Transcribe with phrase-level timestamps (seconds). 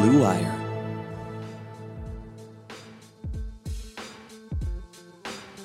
[0.00, 0.56] Blue Wire.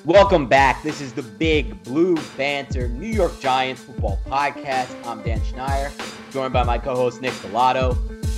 [0.04, 0.82] Welcome back.
[0.82, 4.94] This is the Big Blue Banter New York Giants football podcast.
[5.06, 5.90] I'm Dan Schneider,
[6.32, 7.96] joined by my co-host Nick Falato.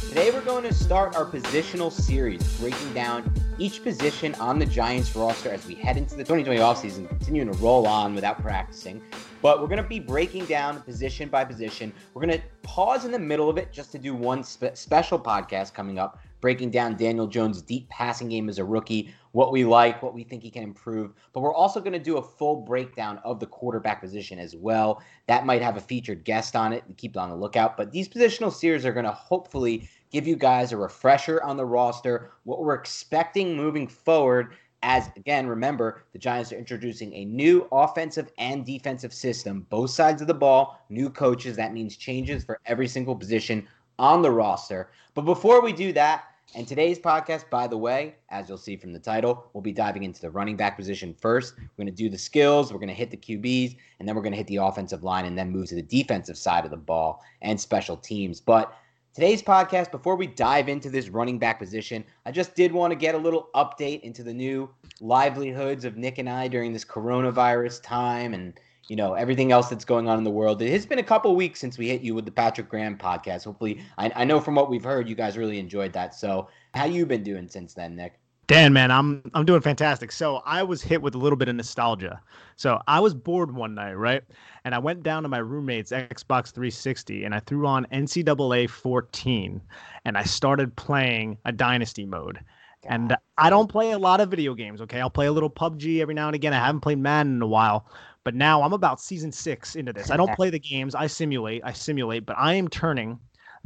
[0.09, 3.25] Today we're going to start our positional series, breaking down
[3.59, 7.59] each position on the Giants roster as we head into the 2020 offseason, continuing to
[7.59, 9.03] roll on without practicing.
[9.43, 11.93] But we're going to be breaking down position by position.
[12.15, 15.19] We're going to pause in the middle of it just to do one spe- special
[15.19, 19.65] podcast coming up, breaking down Daniel Jones' deep passing game as a rookie, what we
[19.65, 21.13] like, what we think he can improve.
[21.33, 25.03] But we're also going to do a full breakdown of the quarterback position as well.
[25.27, 26.85] That might have a featured guest on it.
[26.97, 27.77] Keep on the lookout.
[27.77, 31.65] But these positional series are going to hopefully give you guys a refresher on the
[31.65, 34.55] roster, what we're expecting moving forward.
[34.83, 40.21] As again, remember, the Giants are introducing a new offensive and defensive system, both sides
[40.21, 41.57] of the ball, new coaches.
[41.57, 43.67] That means changes for every single position
[43.99, 44.91] on the roster.
[45.15, 48.93] But before we do that, and today's podcast, by the way, as you'll see from
[48.93, 51.55] the title, we'll be diving into the running back position first.
[51.59, 54.23] We're going to do the skills, we're going to hit the QBs, and then we're
[54.23, 56.77] going to hit the offensive line and then move to the defensive side of the
[56.79, 58.41] ball and special teams.
[58.41, 58.73] But
[59.15, 62.95] Today's podcast, before we dive into this running back position, I just did want to
[62.95, 64.71] get a little update into the new
[65.01, 68.55] livelihoods of Nick and I during this coronavirus time and
[68.89, 70.63] you know everything else that's going on in the world.
[70.63, 73.45] It has been a couple weeks since we hit you with the Patrick Graham podcast.
[73.45, 76.15] Hopefully, I, I know from what we've heard, you guys really enjoyed that.
[76.15, 78.21] So, how you been doing since then, Nick?
[78.49, 80.11] Dan, man, I'm I'm doing fantastic.
[80.11, 82.19] So I was hit with a little bit of nostalgia.
[82.57, 84.23] So I was bored one night, right?
[84.65, 89.61] And I went down to my roommate's Xbox 360 and I threw on NCAA 14
[90.07, 92.41] and I started playing a dynasty mode.
[92.85, 95.01] And I don't play a lot of video games, okay?
[95.01, 96.55] I'll play a little PUBG every now and again.
[96.55, 97.87] I haven't played Madden in a while,
[98.25, 100.11] but now I'm about season 6 into this.
[100.11, 103.19] I don't play the games, I simulate, I simulate, but I am turning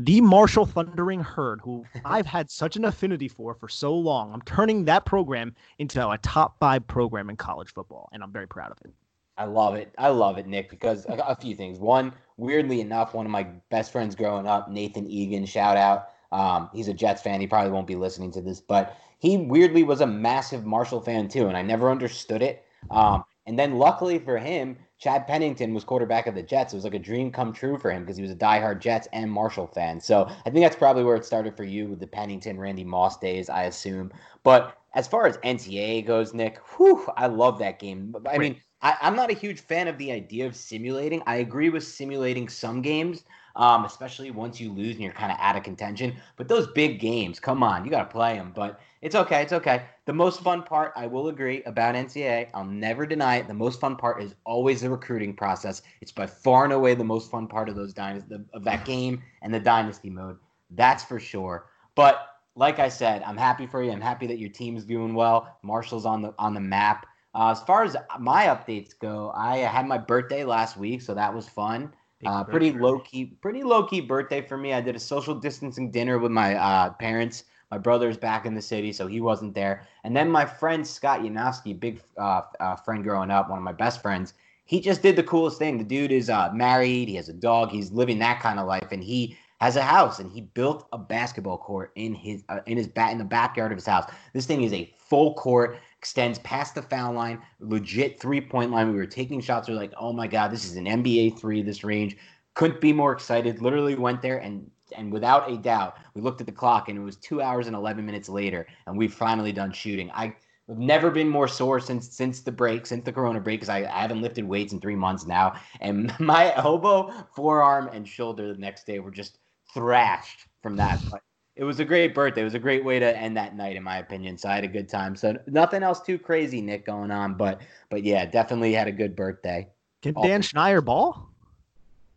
[0.04, 4.32] the Marshall Thundering Herd, who I've had such an affinity for for so long.
[4.32, 8.48] I'm turning that program into a top five program in college football, and I'm very
[8.48, 8.92] proud of it.
[9.38, 9.94] I love it.
[9.98, 11.78] I love it, Nick, because a, a few things.
[11.78, 16.08] One, weirdly enough, one of my best friends growing up, Nathan Egan, shout out.
[16.32, 17.40] Um, he's a Jets fan.
[17.40, 21.28] He probably won't be listening to this, but he weirdly was a massive Marshall fan
[21.28, 22.64] too, and I never understood it.
[22.90, 26.72] Um, and then luckily for him, Chad Pennington was quarterback of the Jets.
[26.72, 29.08] It was like a dream come true for him because he was a diehard Jets
[29.12, 30.00] and Marshall fan.
[30.00, 33.18] So I think that's probably where it started for you with the Pennington, Randy Moss
[33.18, 34.12] days, I assume.
[34.44, 38.14] But as far as NCAA goes, Nick, whew, I love that game.
[38.30, 41.20] I mean, I, am not a huge fan of the idea of simulating.
[41.26, 43.24] I agree with simulating some games,
[43.56, 46.14] um, especially once you lose and you're kind of out of contention.
[46.36, 48.52] But those big games, come on, you got to play them.
[48.54, 49.42] But it's okay.
[49.42, 49.82] It's okay.
[50.06, 52.48] The most fun part, I will agree about NCAA.
[52.54, 53.48] I'll never deny it.
[53.48, 55.82] The most fun part is always the recruiting process.
[56.00, 59.20] It's by far and away the most fun part of those dynasty of that game
[59.42, 60.38] and the dynasty mode.
[60.70, 61.66] That's for sure.
[61.96, 63.90] But like I said, I'm happy for you.
[63.90, 65.58] I'm happy that your team's doing well.
[65.62, 67.06] Marshall's on the on the map.
[67.34, 71.34] Uh, as far as my updates go, I had my birthday last week, so that
[71.34, 71.92] was fun.
[72.24, 74.72] Uh, pretty low key, pretty low key birthday for me.
[74.72, 77.44] I did a social distancing dinner with my uh, parents.
[77.72, 79.88] My brother's back in the city, so he wasn't there.
[80.04, 83.72] And then my friend Scott Yanowski, big uh, uh, friend growing up, one of my
[83.72, 84.34] best friends,
[84.66, 85.78] he just did the coolest thing.
[85.78, 88.88] The dude is uh, married, he has a dog, he's living that kind of life,
[88.90, 92.76] and he has a house and he built a basketball court in his uh, in
[92.76, 94.10] his bat in the backyard of his house.
[94.34, 98.90] This thing is a full court, extends past the foul line, legit three point line.
[98.90, 99.68] We were taking shots.
[99.68, 101.62] We are like, oh my god, this is an NBA three.
[101.62, 102.18] This range
[102.52, 103.62] couldn't be more excited.
[103.62, 107.02] Literally went there and and without a doubt, we looked at the clock and it
[107.02, 110.10] was two hours and eleven minutes later, and we've finally done shooting.
[110.12, 110.34] I
[110.70, 113.80] I've never been more sore since since the break, since the Corona break, because I,
[113.84, 118.58] I, haven't lifted weights in three months now, and my elbow, forearm, and shoulder the
[118.58, 119.38] next day were just
[119.74, 121.00] thrashed from that.
[121.10, 121.22] But
[121.56, 122.42] it was a great birthday.
[122.42, 124.38] It was a great way to end that night, in my opinion.
[124.38, 125.16] So I had a good time.
[125.16, 127.34] So nothing else too crazy, Nick, going on.
[127.34, 127.60] But
[127.90, 129.68] but yeah, definitely had a good birthday.
[130.00, 131.28] Can Dan Schneider ball?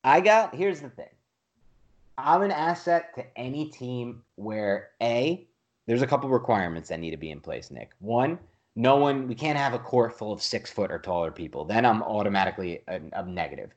[0.04, 0.54] I got.
[0.54, 1.10] Here's the thing.
[2.17, 5.47] I'm an asset to any team where a
[5.88, 7.69] there's a couple requirements that need to be in place.
[7.69, 8.39] Nick, one,
[8.75, 9.27] no one.
[9.27, 11.65] We can't have a court full of six foot or taller people.
[11.65, 13.71] Then I'm automatically a, a negative.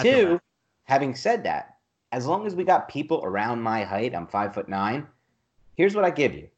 [0.00, 0.40] Two,
[0.84, 1.76] having said that,
[2.12, 5.06] as long as we got people around my height, I'm five foot nine.
[5.76, 6.48] Here's what I give you.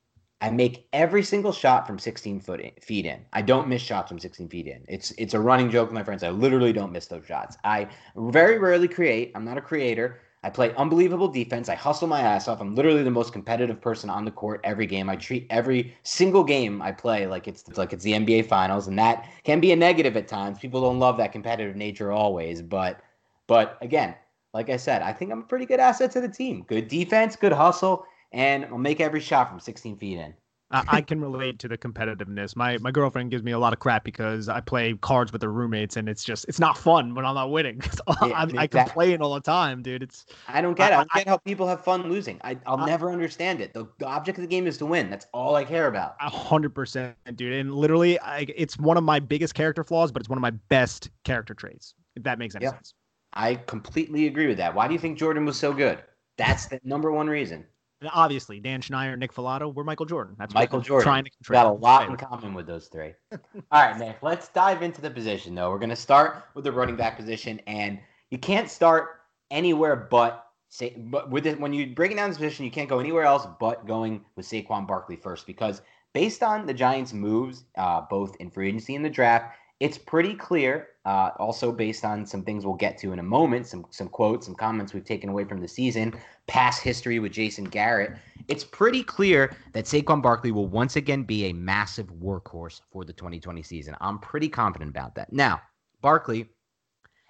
[0.42, 3.24] I make every single shot from 16 foot in, feet in.
[3.32, 4.84] I don't miss shots from 16 feet in.
[4.86, 6.22] It's it's a running joke with my friends.
[6.22, 7.56] I literally don't miss those shots.
[7.64, 9.32] I very rarely create.
[9.34, 10.20] I'm not a creator.
[10.42, 11.68] I play unbelievable defense.
[11.68, 12.60] I hustle my ass off.
[12.60, 15.08] I'm literally the most competitive person on the court every game.
[15.08, 18.98] I treat every single game I play like it's like it's the NBA finals and
[18.98, 20.58] that can be a negative at times.
[20.58, 23.00] People don't love that competitive nature always, but
[23.46, 24.14] but again,
[24.54, 26.64] like I said, I think I'm a pretty good asset to the team.
[26.68, 30.34] Good defense, good hustle, and I'll make every shot from 16 feet in.
[30.70, 32.56] I can relate to the competitiveness.
[32.56, 35.52] My my girlfriend gives me a lot of crap because I play cards with her
[35.52, 37.80] roommates, and it's just it's not fun when I'm not winning.
[38.22, 40.02] Yeah, I'm, I complain all the time, dude.
[40.02, 40.94] It's I don't get it.
[40.94, 42.40] I don't get how people have fun losing.
[42.42, 43.74] I I'll I, never understand it.
[43.74, 45.10] The, the object of the game is to win.
[45.10, 46.16] That's all I care about.
[46.20, 47.52] A hundred percent, dude.
[47.52, 50.52] And literally, I, it's one of my biggest character flaws, but it's one of my
[50.68, 51.94] best character traits.
[52.14, 52.72] If that makes any yeah.
[52.72, 52.94] sense.
[53.32, 54.74] I completely agree with that.
[54.74, 56.02] Why do you think Jordan was so good?
[56.38, 57.66] That's the number one reason.
[58.12, 60.36] Obviously, Dan Schneider, Nick Falato, we're Michael Jordan.
[60.38, 61.04] That's Michael Jordan.
[61.04, 61.62] Trying to control.
[61.62, 63.14] Got a lot in common with those three.
[63.32, 63.38] All
[63.72, 64.18] right, Nick.
[64.22, 65.70] Let's dive into the position though.
[65.70, 67.98] We're going to start with the running back position, and
[68.30, 69.20] you can't start
[69.50, 70.94] anywhere but say.
[70.96, 73.86] But with it, when you breaking down this position, you can't go anywhere else but
[73.86, 75.82] going with Saquon Barkley first because
[76.12, 80.34] based on the Giants' moves, uh, both in free agency and the draft, it's pretty
[80.34, 84.08] clear, uh, also based on some things we'll get to in a moment, some some
[84.08, 86.14] quotes, some comments we've taken away from the season,
[86.46, 88.16] past history with Jason Garrett.
[88.48, 93.12] It's pretty clear that Saquon Barkley will once again be a massive workhorse for the
[93.12, 93.96] 2020 season.
[94.00, 95.32] I'm pretty confident about that.
[95.32, 95.60] Now,
[96.00, 96.48] Barkley,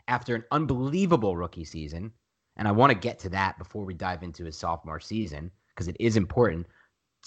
[0.08, 2.12] after an unbelievable rookie season,
[2.56, 5.88] and I want to get to that before we dive into his sophomore season because
[5.88, 6.66] it is important,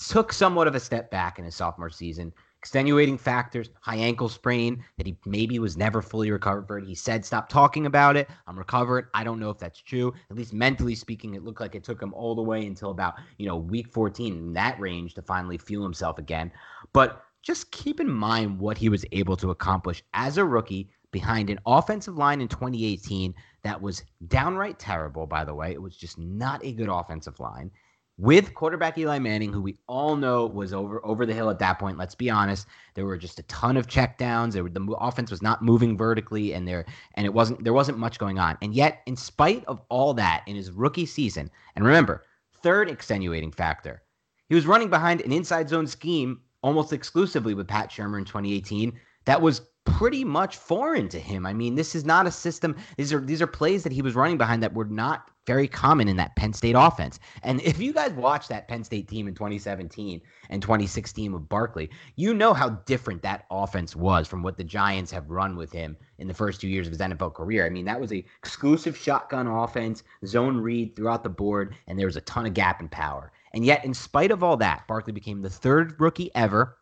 [0.07, 4.83] took somewhat of a step back in his sophomore season extenuating factors, high ankle sprain
[4.97, 6.85] that he maybe was never fully recovered.
[6.85, 8.29] He said, stop talking about it.
[8.47, 9.07] I'm recovered.
[9.13, 10.13] I don't know if that's true.
[10.29, 13.15] At least mentally speaking, it looked like it took him all the way until about,
[13.37, 16.51] you know, week 14 in that range to finally fuel himself again.
[16.91, 21.49] But just keep in mind what he was able to accomplish as a rookie behind
[21.49, 25.71] an offensive line in 2018 that was downright terrible, by the way.
[25.71, 27.71] It was just not a good offensive line
[28.19, 31.79] with quarterback Eli Manning, who we all know was over over the hill at that
[31.79, 31.97] point.
[31.97, 34.51] Let's be honest, there were just a ton of checkdowns.
[34.51, 37.97] There were, the offense was not moving vertically, and there and it wasn't there wasn't
[37.97, 38.57] much going on.
[38.61, 42.25] And yet, in spite of all that, in his rookie season, and remember,
[42.61, 44.03] third extenuating factor,
[44.49, 48.99] he was running behind an inside zone scheme almost exclusively with Pat Shurmur in 2018.
[49.25, 51.45] That was pretty much foreign to him.
[51.45, 52.75] I mean, this is not a system.
[52.97, 56.07] These are these are plays that he was running behind that were not very common
[56.07, 57.19] in that Penn State offense.
[57.41, 60.21] And if you guys watch that Penn State team in 2017
[60.51, 65.11] and 2016 with Barkley, you know how different that offense was from what the Giants
[65.11, 67.65] have run with him in the first two years of his NFL career.
[67.65, 72.05] I mean, that was a exclusive shotgun offense, zone read throughout the board, and there
[72.05, 73.31] was a ton of gap and power.
[73.53, 76.77] And yet, in spite of all that, Barkley became the third rookie ever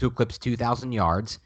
[0.00, 1.38] to eclipse 2,000 yards.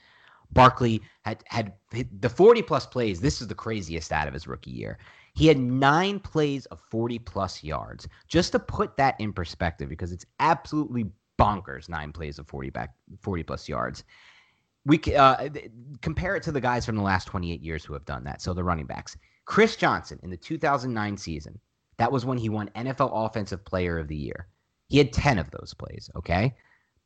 [0.53, 1.75] Barkley had had
[2.21, 3.21] the 40 plus plays.
[3.21, 4.99] This is the craziest out of his rookie year.
[5.35, 8.09] He had nine plays of 40 plus yards.
[8.27, 11.89] Just to put that in perspective, because it's absolutely bonkers.
[11.89, 14.05] Nine plays of 40 back 40 plus yards.
[14.87, 15.49] We uh,
[16.01, 18.41] compare it to the guys from the last 28 years who have done that.
[18.41, 21.59] So the running backs, Chris Johnson in the 2009 season.
[21.99, 24.49] That was when he won NFL Offensive Player of the Year.
[24.89, 26.11] He had 10 of those plays.
[26.15, 26.55] Okay.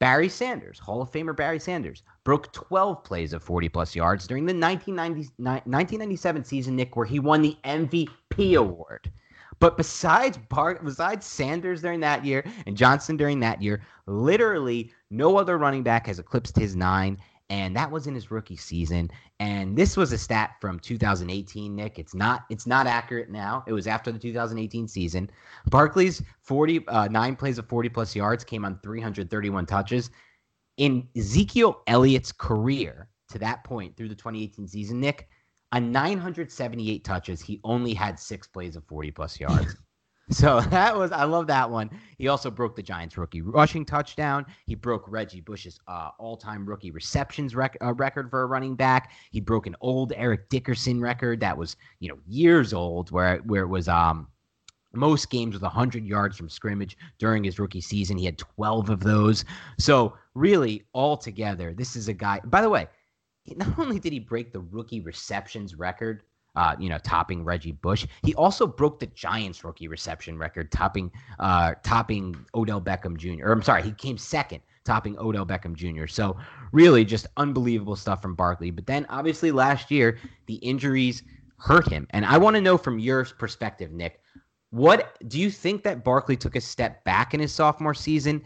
[0.01, 4.47] Barry Sanders, Hall of Famer Barry Sanders, broke 12 plays of 40 plus yards during
[4.47, 9.13] the 1997 season, Nick, where he won the MVP award.
[9.59, 15.37] But besides Bar- besides Sanders during that year and Johnson during that year, literally no
[15.37, 17.19] other running back has eclipsed his nine
[17.51, 19.11] and that was in his rookie season.
[19.41, 21.99] And this was a stat from 2018, Nick.
[21.99, 23.65] It's not it's not accurate now.
[23.67, 25.29] It was after the 2018 season.
[25.67, 30.11] Barkley's 40 uh, nine plays of 40 plus yards came on 331 touches.
[30.77, 35.29] In Ezekiel Elliott's career to that point through the 2018 season, Nick,
[35.73, 39.77] on 978 touches, he only had six plays of 40 plus yards.
[40.41, 41.91] So that was I love that one.
[42.17, 44.47] He also broke the Giants rookie rushing touchdown.
[44.65, 49.11] He broke Reggie Bush's uh, all-time rookie receptions rec- uh, record for a running back.
[49.33, 53.65] He broke an old Eric Dickerson record that was you know years old, where where
[53.65, 54.29] it was um
[54.93, 58.17] most games with 100 yards from scrimmage during his rookie season.
[58.17, 59.45] He had 12 of those.
[59.79, 62.41] So really, altogether, this is a guy.
[62.45, 62.87] By the way,
[63.57, 66.23] not only did he break the rookie receptions record
[66.57, 68.07] uh, you know, topping Reggie Bush.
[68.23, 73.47] He also broke the Giants rookie reception record, topping uh, topping Odell Beckham Jr.
[73.47, 76.07] Or I'm sorry, he came second, topping Odell Beckham Jr.
[76.07, 76.37] So
[76.73, 78.71] really, just unbelievable stuff from Barkley.
[78.71, 81.23] But then, obviously, last year the injuries
[81.59, 84.21] hurt him, and I want to know from your perspective, Nick.
[84.73, 88.41] What do you think that Barkley took a step back in his sophomore season?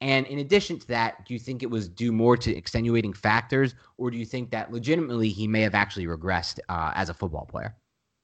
[0.00, 3.74] And in addition to that, do you think it was due more to extenuating factors,
[3.98, 7.46] or do you think that legitimately he may have actually regressed uh, as a football
[7.46, 7.76] player?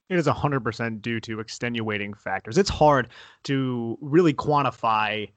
[0.08, 2.56] It is 100% due to extenuating factors.
[2.56, 3.08] It's hard
[3.44, 5.30] to really quantify,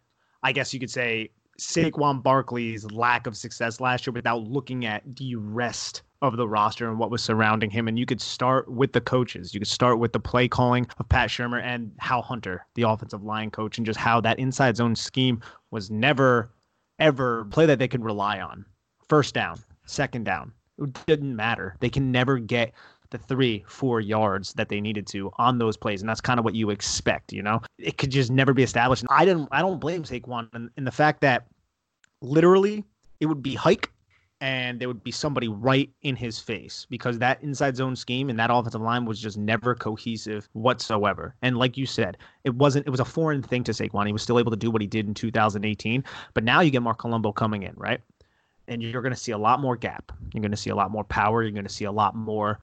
[0.44, 5.04] I guess you could say, Saquon Barkley's lack of success last year without looking at
[5.18, 7.88] the rest of the roster and what was surrounding him.
[7.88, 9.54] And you could start with the coaches.
[9.54, 13.24] You could start with the play calling of Pat Shurmur and Hal Hunter, the offensive
[13.24, 16.52] line coach, and just how that inside zone scheme was never,
[17.00, 18.66] ever play that they could rely on.
[19.08, 20.52] First down, second down.
[20.78, 21.76] It didn't matter.
[21.80, 22.74] They can never get
[23.12, 26.46] the three, four yards that they needed to on those plays, and that's kind of
[26.46, 27.34] what you expect.
[27.34, 29.04] You know, it could just never be established.
[29.04, 29.50] And I didn't.
[29.52, 31.48] I don't blame Saquon in, in the fact that
[32.22, 32.84] literally
[33.20, 33.92] it would be hike
[34.42, 38.40] and there would be somebody right in his face because that inside zone scheme and
[38.40, 41.36] that offensive line was just never cohesive whatsoever.
[41.42, 44.06] And like you said, it wasn't it was a foreign thing to Saquon.
[44.06, 46.04] He was still able to do what he did in 2018,
[46.34, 48.00] but now you get Marc Colombo coming in, right?
[48.68, 50.12] And you're going to see a lot more gap.
[50.34, 51.44] You're going to see a lot more power.
[51.44, 52.60] You're going to see a lot more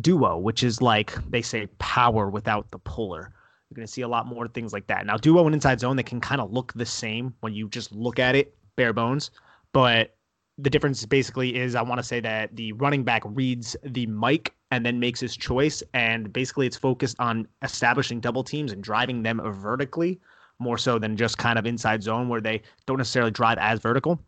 [0.00, 3.32] duo, which is like they say power without the puller.
[3.68, 5.04] You're going to see a lot more things like that.
[5.04, 7.92] Now, duo and inside zone, they can kind of look the same when you just
[7.92, 9.30] look at it bare bones,
[9.72, 10.14] but
[10.58, 14.54] the difference basically is I want to say that the running back reads the Mike
[14.70, 15.82] and then makes his choice.
[15.94, 20.20] And basically, it's focused on establishing double teams and driving them vertically
[20.58, 24.20] more so than just kind of inside zone where they don't necessarily drive as vertical.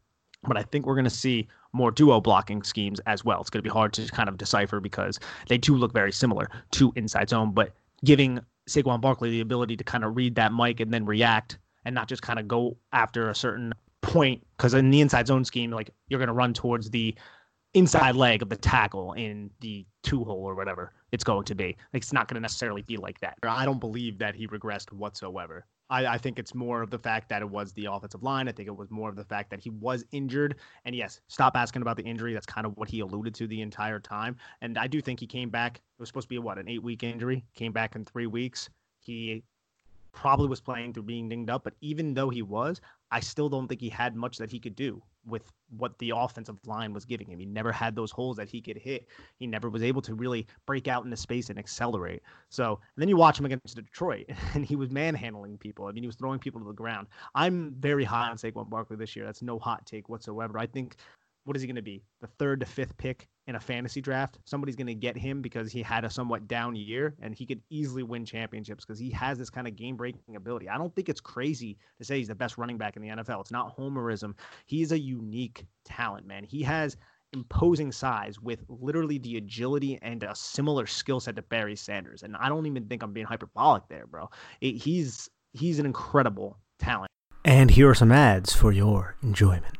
[0.45, 3.41] But I think we're going to see more duo blocking schemes as well.
[3.41, 5.19] It's going to be hard to kind of decipher because
[5.49, 9.85] they do look very similar to inside zone, but giving Saquon Barkley the ability to
[9.85, 13.29] kind of read that Mike and then react and not just kind of go after
[13.29, 16.91] a certain point because in the inside zone scheme, like you're going to run towards
[16.91, 17.15] the
[17.75, 21.77] inside leg of the tackle in the two hole or whatever it's going to be.
[21.93, 23.37] Like, it's not going to necessarily be like that.
[23.43, 25.67] I don't believe that he regressed whatsoever.
[25.89, 28.49] I, I, think it's more of the fact that it was the offensive line.
[28.49, 30.57] I think it was more of the fact that he was injured.
[30.85, 32.33] And yes, stop asking about the injury.
[32.33, 34.37] That's kind of what he alluded to the entire time.
[34.61, 35.79] And I do think he came back.
[35.79, 37.45] It was supposed to be what an eight week injury.
[37.55, 38.69] Came back in three weeks.
[39.01, 39.43] He
[40.13, 43.67] probably was playing through being dinged up, but even though he was, I still don't
[43.69, 47.29] think he had much that he could do with what the offensive line was giving
[47.29, 47.39] him.
[47.39, 49.07] He never had those holes that he could hit.
[49.37, 52.23] He never was able to really break out into space and accelerate.
[52.49, 55.87] So and then you watch him against Detroit, and he was manhandling people.
[55.87, 57.09] I mean, he was throwing people to the ground.
[57.35, 59.25] I'm very high on Saquon Barkley this year.
[59.25, 60.59] That's no hot take whatsoever.
[60.59, 60.97] I think
[61.45, 62.03] what is he going to be?
[62.21, 64.39] The third to fifth pick in a fantasy draft.
[64.45, 67.61] Somebody's going to get him because he had a somewhat down year and he could
[67.71, 70.69] easily win championships because he has this kind of game breaking ability.
[70.69, 73.41] I don't think it's crazy to say he's the best running back in the NFL.
[73.41, 74.35] It's not homerism.
[74.67, 76.45] He's a unique talent, man.
[76.45, 76.97] He has
[77.33, 82.23] imposing size with literally the agility and a similar skill set to Barry Sanders.
[82.23, 84.29] And I don't even think I'm being hyperbolic there, bro.
[84.61, 87.11] It, he's he's an incredible talent.
[87.45, 89.80] And here are some ads for your enjoyment.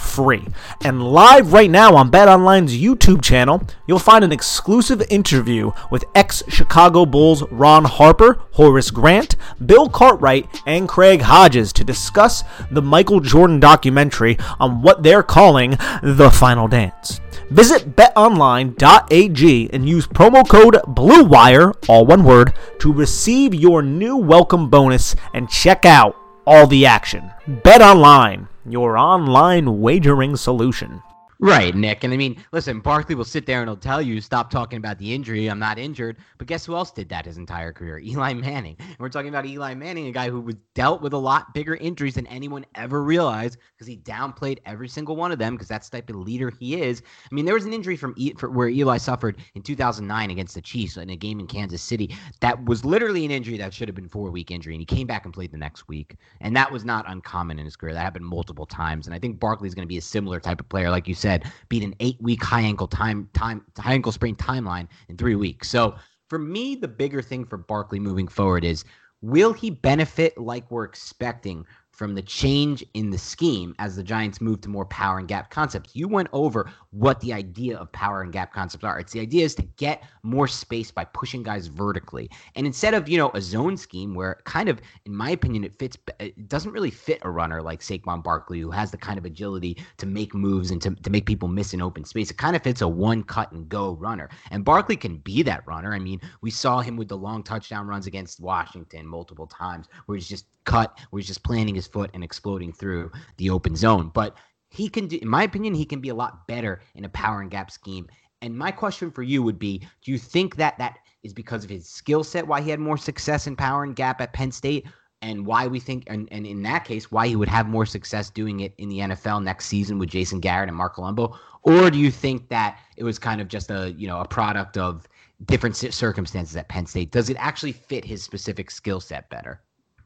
[0.00, 0.46] free.
[0.82, 6.42] And live right now on BetOnline's YouTube channel, you'll find an exclusive interview with ex
[6.48, 13.20] Chicago Bulls Ron Harper, Horace Grant, Bill Cartwright, and Craig Hodges to discuss the Michael
[13.20, 17.20] Jordan documentary on what they're calling the final dance.
[17.50, 24.70] Visit betonline.ag and use promo code BLUEWIRE, all one word, to receive your new welcome
[24.70, 26.16] bonus and check out
[26.46, 27.30] all the action.
[27.46, 31.02] Bet online, your online wagering solution.
[31.42, 32.04] Right, Nick.
[32.04, 34.98] And I mean, listen, Barkley will sit there and he'll tell you, stop talking about
[34.98, 35.46] the injury.
[35.48, 36.18] I'm not injured.
[36.36, 37.98] But guess who else did that his entire career?
[38.04, 38.76] Eli Manning.
[38.78, 41.76] And we're talking about Eli Manning, a guy who was dealt with a lot bigger
[41.76, 45.88] injuries than anyone ever realized because he downplayed every single one of them because that's
[45.88, 47.02] the type of leader he is.
[47.30, 50.60] I mean, there was an injury from e- where Eli suffered in 2009 against the
[50.60, 53.94] Chiefs in a game in Kansas City that was literally an injury that should have
[53.94, 54.74] been four week injury.
[54.74, 56.16] And he came back and played the next week.
[56.42, 57.94] And that was not uncommon in his career.
[57.94, 59.06] That happened multiple times.
[59.06, 60.90] And I think Barkley's going to be a similar type of player.
[60.90, 64.34] Like you said, said, beat an eight week high ankle time time high ankle sprain
[64.34, 65.68] timeline in three weeks.
[65.68, 65.94] So
[66.28, 68.84] for me, the bigger thing for Barkley moving forward is
[69.22, 71.64] will he benefit like we're expecting
[72.00, 75.50] from the change in the scheme as the Giants move to more power and gap
[75.50, 75.94] concepts.
[75.94, 78.98] You went over what the idea of power and gap concepts are.
[78.98, 82.30] It's the idea is to get more space by pushing guys vertically.
[82.56, 85.78] And instead of, you know, a zone scheme where kind of, in my opinion, it
[85.78, 89.26] fits, it doesn't really fit a runner like Saquon Barkley, who has the kind of
[89.26, 92.30] agility to make moves and to, to make people miss in open space.
[92.30, 94.30] It kind of fits a one cut and go runner.
[94.50, 95.92] And Barkley can be that runner.
[95.92, 100.16] I mean, we saw him with the long touchdown runs against Washington multiple times where
[100.16, 104.10] he's just cut where he's just planting his foot and exploding through the open zone.
[104.14, 104.36] But
[104.68, 107.40] he can do, in my opinion, he can be a lot better in a power
[107.40, 108.06] and gap scheme.
[108.40, 111.70] And my question for you would be do you think that that is because of
[111.70, 114.86] his skill set why he had more success in power and gap at Penn State?
[115.22, 118.30] And why we think, and, and in that case, why he would have more success
[118.30, 121.38] doing it in the NFL next season with Jason Garrett and Marc Colombo?
[121.62, 124.78] Or do you think that it was kind of just a, you know, a product
[124.78, 125.06] of
[125.44, 127.10] different circumstances at Penn State?
[127.10, 129.60] Does it actually fit his specific skill set better?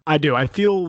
[0.07, 0.37] I do.
[0.37, 0.89] I feel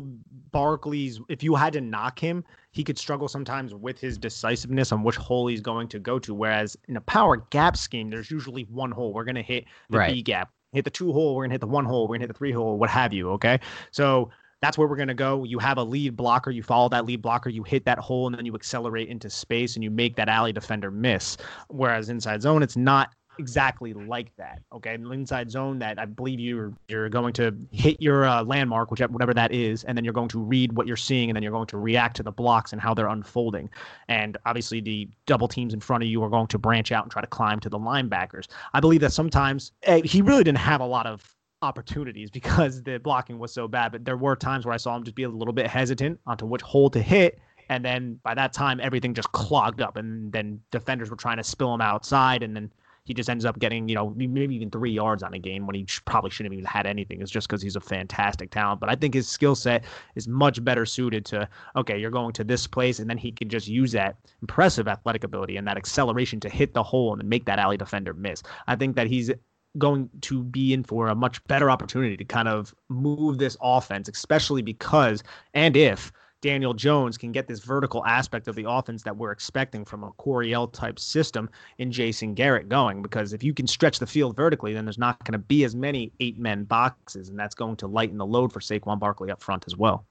[0.52, 5.04] Barkley's, if you had to knock him, he could struggle sometimes with his decisiveness on
[5.04, 6.34] which hole he's going to go to.
[6.34, 9.14] Whereas in a power gap scheme, there's usually one hole.
[9.14, 10.14] We're going to hit the right.
[10.14, 12.22] B gap, hit the two hole, we're going to hit the one hole, we're going
[12.22, 13.32] to hit the three hole, what have you.
[13.32, 13.60] Okay.
[13.92, 14.30] So
[14.62, 15.44] that's where we're going to go.
[15.44, 18.36] You have a lead blocker, you follow that lead blocker, you hit that hole, and
[18.36, 21.38] then you accelerate into space and you make that alley defender miss.
[21.68, 24.62] Whereas inside zone, it's not exactly like that.
[24.74, 29.12] Okay, inside zone that I believe you're you're going to hit your uh, landmark, whichever
[29.12, 31.52] whatever that is, and then you're going to read what you're seeing, and then you're
[31.52, 33.70] going to react to the blocks and how they're unfolding.
[34.08, 37.12] And obviously, the double teams in front of you are going to branch out and
[37.12, 38.48] try to climb to the linebackers.
[38.74, 43.00] I believe that sometimes eh, he really didn't have a lot of opportunities because the
[43.00, 43.92] blocking was so bad.
[43.92, 46.46] But there were times where I saw him just be a little bit hesitant onto
[46.46, 47.40] which hole to hit.
[47.70, 51.44] And then by that time, everything just clogged up, and then defenders were trying to
[51.44, 52.72] spill him outside, and then
[53.06, 55.76] he just ends up getting, you know, maybe even three yards on a game when
[55.76, 57.22] he probably shouldn't have even had anything.
[57.22, 58.80] It's just because he's a fantastic talent.
[58.80, 62.44] But I think his skill set is much better suited to, okay, you're going to
[62.44, 66.40] this place, and then he can just use that impressive athletic ability and that acceleration
[66.40, 68.42] to hit the hole and make that alley defender miss.
[68.68, 69.32] I think that he's
[69.78, 74.10] going to be in for a much better opportunity to kind of move this offense,
[74.10, 75.22] especially because
[75.54, 76.12] and if
[76.46, 80.12] Daniel Jones can get this vertical aspect of the offense that we're expecting from a
[80.12, 83.02] Coryell type system in Jason Garrett going.
[83.02, 85.76] Because if you can stretch the field vertically, then there's not going to be as
[85.76, 89.42] many eight men boxes, and that's going to lighten the load for Saquon Barkley up
[89.42, 90.06] front as well.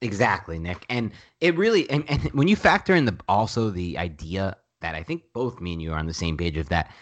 [0.00, 0.84] Exactly, Nick.
[0.88, 5.04] And it really, and, and when you factor in the also the idea that I
[5.04, 6.92] think both me and you are on the same page of that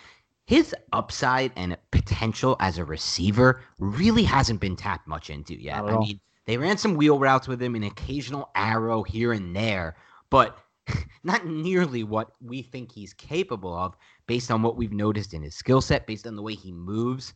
[0.47, 5.83] his upside and potential as a receiver really hasn't been tapped much into yet.
[5.83, 9.97] I mean, they ran some wheel routes with him, an occasional arrow here and there,
[10.31, 10.59] but
[11.25, 15.55] not nearly what we think he's capable of based on what we've noticed in his
[15.55, 17.35] skill set, based on the way he moves.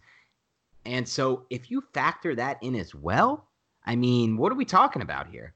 [0.84, 3.48] And so if you factor that in as well,
[3.84, 5.54] I mean, what are we talking about here?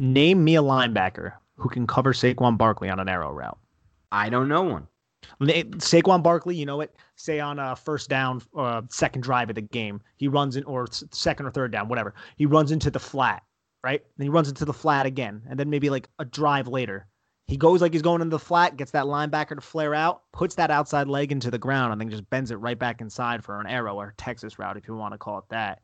[0.00, 3.58] Name me a linebacker who can cover Saquon Barkley on an arrow route.
[4.10, 4.88] I don't know one.
[5.40, 6.94] Saquon Barkley, you know what?
[7.16, 10.86] Say on a first down, uh, second drive of the game, he runs in, or
[10.90, 12.14] second or third down, whatever.
[12.36, 13.42] He runs into the flat,
[13.82, 14.02] right?
[14.16, 17.06] Then he runs into the flat again, and then maybe like a drive later,
[17.46, 20.54] He goes like he's going into the flat, gets that linebacker to flare out, puts
[20.54, 23.60] that outside leg into the ground, and then just bends it right back inside for
[23.60, 25.80] an arrow or Texas route, if you want to call it that.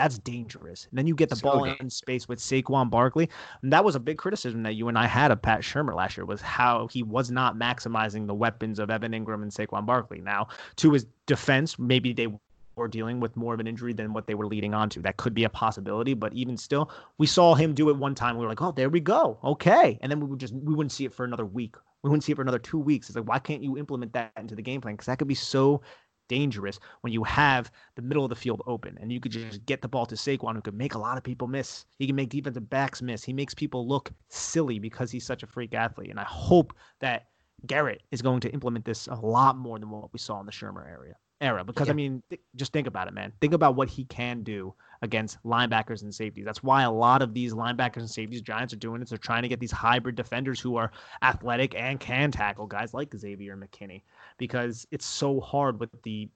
[0.00, 0.86] That's dangerous.
[0.88, 1.80] And then you get the so ball dangerous.
[1.80, 3.28] in space with Saquon Barkley.
[3.60, 6.16] And that was a big criticism that you and I had of Pat Shurmur last
[6.16, 10.22] year was how he was not maximizing the weapons of Evan Engram and Saquon Barkley.
[10.22, 12.28] Now, to his defense, maybe they
[12.76, 15.00] were dealing with more of an injury than what they were leading on to.
[15.00, 18.38] That could be a possibility, but even still, we saw him do it one time.
[18.38, 19.38] We were like, oh, there we go.
[19.44, 19.98] Okay.
[20.00, 21.76] And then we would just we wouldn't see it for another week.
[22.02, 23.10] We wouldn't see it for another two weeks.
[23.10, 24.94] It's like, why can't you implement that into the game plan?
[24.94, 25.82] Because that could be so
[26.30, 29.82] dangerous when you have the middle of the field open and you could just get
[29.82, 31.84] the ball to Saquon, who could make a lot of people miss.
[31.98, 33.24] He can make defensive backs miss.
[33.24, 36.10] He makes people look silly because he's such a freak athlete.
[36.10, 37.26] And I hope that
[37.66, 40.52] Garrett is going to implement this a lot more than what we saw in the
[40.52, 41.64] Shurmur area era.
[41.64, 41.92] Because yeah.
[41.92, 43.32] I mean, th- just think about it, man.
[43.40, 46.44] Think about what he can do against linebackers and safeties.
[46.44, 49.08] That's why a lot of these linebackers and safeties, Giants are doing it.
[49.08, 53.14] They're trying to get these hybrid defenders who are athletic and can tackle guys like
[53.16, 54.02] Xavier McKinney
[54.40, 56.28] because it's so hard with the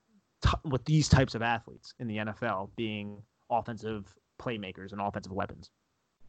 [0.62, 3.16] with these types of athletes in the NFL being
[3.50, 5.70] offensive playmakers and offensive weapons.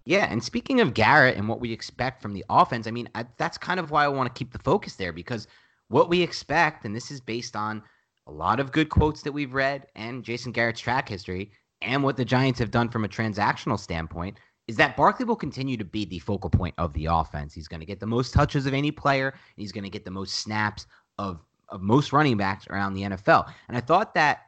[0.06, 3.26] Yeah, and speaking of Garrett and what we expect from the offense, I mean, I,
[3.38, 5.48] that's kind of why I want to keep the focus there because
[5.90, 7.84] what we expect, and this is based on
[8.28, 12.16] a lot of good quotes that we've read and Jason Garrett's track history and what
[12.16, 16.06] the Giants have done from a transactional standpoint, is that Barkley will continue to be
[16.06, 17.54] the focal point of the offense.
[17.54, 20.12] He's going to get the most touches of any player, he's going to get the
[20.12, 23.52] most snaps of, of most running backs around the NFL.
[23.68, 24.42] And I thought that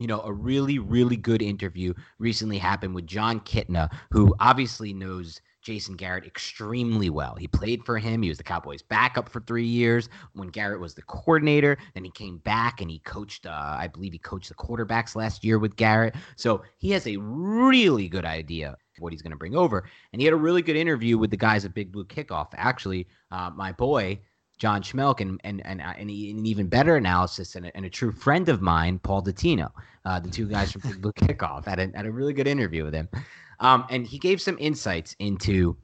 [0.00, 5.42] you know, a really, really good interview recently happened with Jon Kitna, who obviously knows
[5.62, 7.34] Jason Garrett extremely well.
[7.34, 8.22] He played for him.
[8.22, 11.76] He was the Cowboys' backup for three years when Garrett was the coordinator.
[11.92, 15.44] Then he came back and he coached, uh, I believe he coached the quarterbacks last
[15.44, 16.14] year with Garrett.
[16.36, 19.84] So he has a really good idea what he's going to bring over.
[20.12, 22.48] And he had a really good interview with the guys at Big Blue Kickoff.
[22.54, 24.18] Actually, uh, my boy,
[24.60, 27.90] John Schmeelk and and and, uh, and, an even better analysis and a, and a,
[27.90, 29.72] true friend of mine, Paul Dottino,
[30.04, 32.84] uh, the two guys from Big Blue Kickoff, had a, had a really good interview
[32.84, 33.08] with him,
[33.58, 35.76] um, and he gave some insights into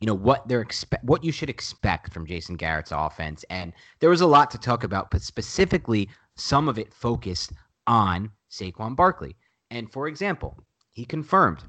[0.00, 4.10] you know what they're expect what you should expect from Jason Garrett's offense, and there
[4.10, 7.52] was a lot to talk about, but specifically some of it focused
[7.86, 9.36] on Saquon Barkley,
[9.70, 10.58] and for example,
[10.92, 11.62] he confirmed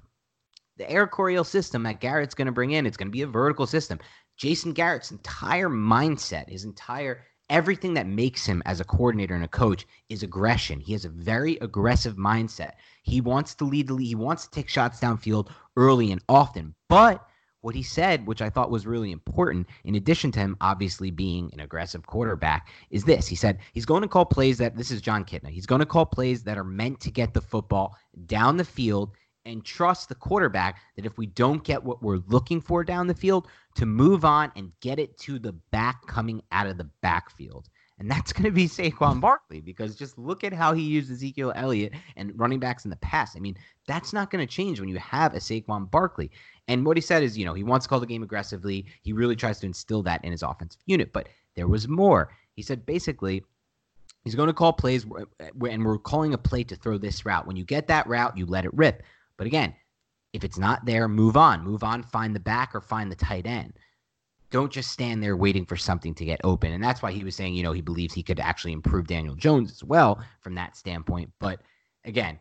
[0.78, 1.10] the Air
[1.44, 4.00] system that Garrett's going to bring in, it's going to be a vertical system.
[4.38, 9.48] Jason Garrett's entire mindset, his entire everything that makes him as a coordinator and a
[9.48, 10.80] coach is aggression.
[10.80, 12.74] He has a very aggressive mindset.
[13.04, 14.08] He wants to lead the lead.
[14.08, 16.74] He wants to take shots downfield early and often.
[16.90, 17.26] But
[17.62, 21.50] what he said, which I thought was really important, in addition to him obviously being
[21.54, 23.28] an aggressive quarterback, is this.
[23.28, 25.50] He said he's going to call plays that this is Jon Kitna.
[25.50, 27.96] He's going to call plays that are meant to get the football
[28.28, 29.12] down the field
[29.46, 33.14] and trust the quarterback that if we don't get what we're looking for down the
[33.14, 37.70] field, to move on and get it to the back coming out of the backfield.
[37.98, 41.54] And that's going to be Saquon Barkley because just look at how he used Ezekiel
[41.56, 43.38] Elliott and running backs in the past.
[43.38, 46.30] I mean, that's not going to change when you have a Saquon Barkley.
[46.68, 48.86] And what he said is, you know, he wants to call the game aggressively.
[49.04, 51.14] He really tries to instill that in his offensive unit.
[51.14, 52.32] But there was more.
[52.56, 53.44] He said basically,
[54.26, 57.26] he's going to call plays, uh, uh, and we're calling a play to throw this
[57.26, 57.48] route.
[57.48, 59.04] When you get that route, you let it rip.
[59.38, 59.76] But again,
[60.34, 61.64] if it's not there, move on.
[61.64, 63.74] Move on, find the back or find the tight end.
[64.52, 66.74] Don't just stand there waiting for something to get open.
[66.74, 69.36] And that's why he was saying, you know, he believes he could actually improve Daniel
[69.36, 71.32] Jones as well from that standpoint.
[71.40, 71.62] But
[72.04, 72.40] again,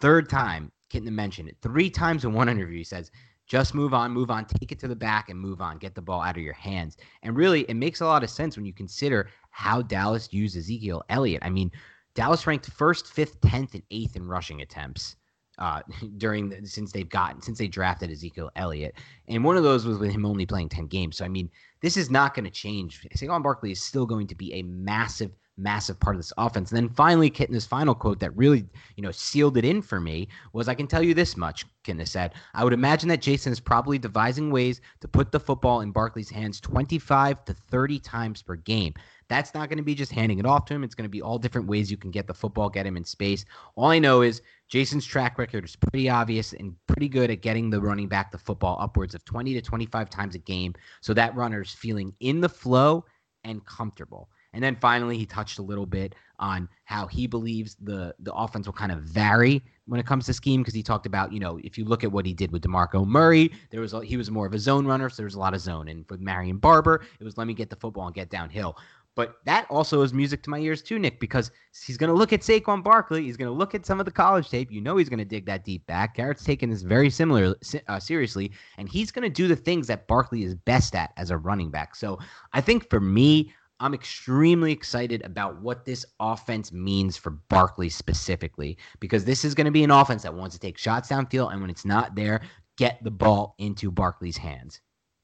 [0.00, 2.78] third time, Kitna mentioned it three times in one interview.
[2.78, 3.10] He says,
[3.46, 6.02] just move on, move on, take it to the back and move on, get the
[6.02, 6.96] ball out of your hands.
[7.22, 11.02] And really, it makes a lot of sense when you consider how Dallas used Ezekiel
[11.08, 11.42] Elliott.
[11.42, 11.72] I mean,
[12.14, 15.16] Dallas ranked first, fifth, tenth, and eighth in rushing attempts
[15.60, 15.82] uh,
[16.16, 18.94] during the, since they've gotten since they drafted Ezekiel Elliott,
[19.28, 21.18] and one of those was with him only playing ten games.
[21.18, 23.06] So I mean, this is not going to change.
[23.16, 26.70] Saquon Barkley is still going to be a massive, massive part of this offense.
[26.70, 30.28] And then finally, Kitna's final quote that really you know sealed it in for me
[30.52, 33.60] was, "I can tell you this much." Kitna said, "I would imagine that Jason is
[33.60, 38.56] probably devising ways to put the football in Barkley's hands 25 to 30 times per
[38.56, 38.94] game."
[39.30, 40.82] That's not going to be just handing it off to him.
[40.82, 43.04] It's going to be all different ways you can get the football, get him in
[43.04, 43.44] space.
[43.76, 47.70] All I know is Jason's track record is pretty obvious and pretty good at getting
[47.70, 50.74] the running back the football upwards of 20 to 25 times a game.
[51.00, 53.04] So that runner's feeling in the flow
[53.44, 54.28] and comfortable.
[54.52, 58.66] And then finally, he touched a little bit on how he believes the the offense
[58.66, 61.60] will kind of vary when it comes to scheme because he talked about you know
[61.62, 64.46] if you look at what he did with Demarco Murray, there was he was more
[64.46, 65.88] of a zone runner, so there was a lot of zone.
[65.88, 68.76] And for Marion Barber, it was let me get the football and get downhill.
[69.16, 71.50] But that also is music to my ears too, Nick, because
[71.84, 73.24] he's going to look at Saquon Barkley.
[73.24, 74.70] He's going to look at some of the college tape.
[74.70, 76.14] You know he's going to dig that deep back.
[76.14, 77.56] Garrett's taking this very similar
[77.88, 81.30] uh, seriously, and he's going to do the things that Barkley is best at as
[81.30, 81.96] a running back.
[81.96, 82.18] So
[82.52, 88.78] I think for me, I'm extremely excited about what this offense means for Barkley specifically,
[89.00, 91.60] because this is going to be an offense that wants to take shots downfield, and
[91.60, 92.42] when it's not there,
[92.76, 94.80] get the ball into Barkley's hands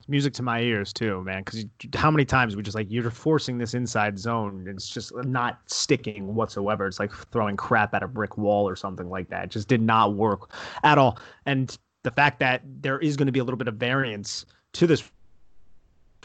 [0.09, 1.43] music to my ears too, man.
[1.45, 1.65] Because
[1.95, 6.35] how many times we just like you're forcing this inside zone, it's just not sticking
[6.35, 6.87] whatsoever.
[6.87, 9.45] It's like throwing crap at a brick wall or something like that.
[9.45, 10.53] It just did not work
[10.85, 11.19] at all.
[11.45, 14.87] And the fact that there is going to be a little bit of variance to
[14.87, 15.11] this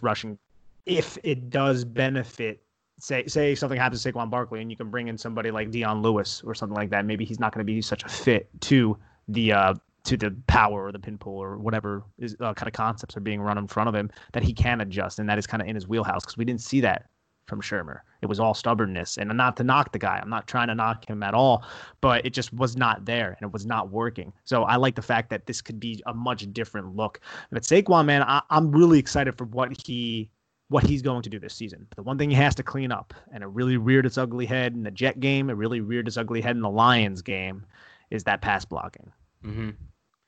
[0.02, 0.38] rushing,
[0.86, 2.63] if it does benefit.
[3.00, 6.04] Say, say something happens to Saquon Barkley, and you can bring in somebody like Dion
[6.04, 7.04] Lewis or something like that.
[7.04, 8.96] Maybe he's not going to be such a fit to
[9.28, 12.74] the uh, to the power or the pin pull or whatever is uh, kind of
[12.74, 15.46] concepts are being run in front of him that he can adjust and that is
[15.46, 17.06] kind of in his wheelhouse because we didn't see that
[17.46, 18.00] from Shurmur.
[18.22, 20.20] It was all stubbornness and not to knock the guy.
[20.22, 21.66] I'm not trying to knock him at all,
[22.00, 24.32] but it just was not there and it was not working.
[24.46, 27.20] So I like the fact that this could be a much different look.
[27.52, 30.32] But Saquon, man, I, I'm really excited for what he
[30.70, 31.86] what he's going to do this season.
[31.90, 34.46] But The one thing he has to clean up, and it really reared its ugly
[34.46, 37.66] head in the Jet game, it really reared its ugly head in the Lions game,
[38.10, 39.12] is that pass blocking.
[39.44, 39.72] Mm-hmm.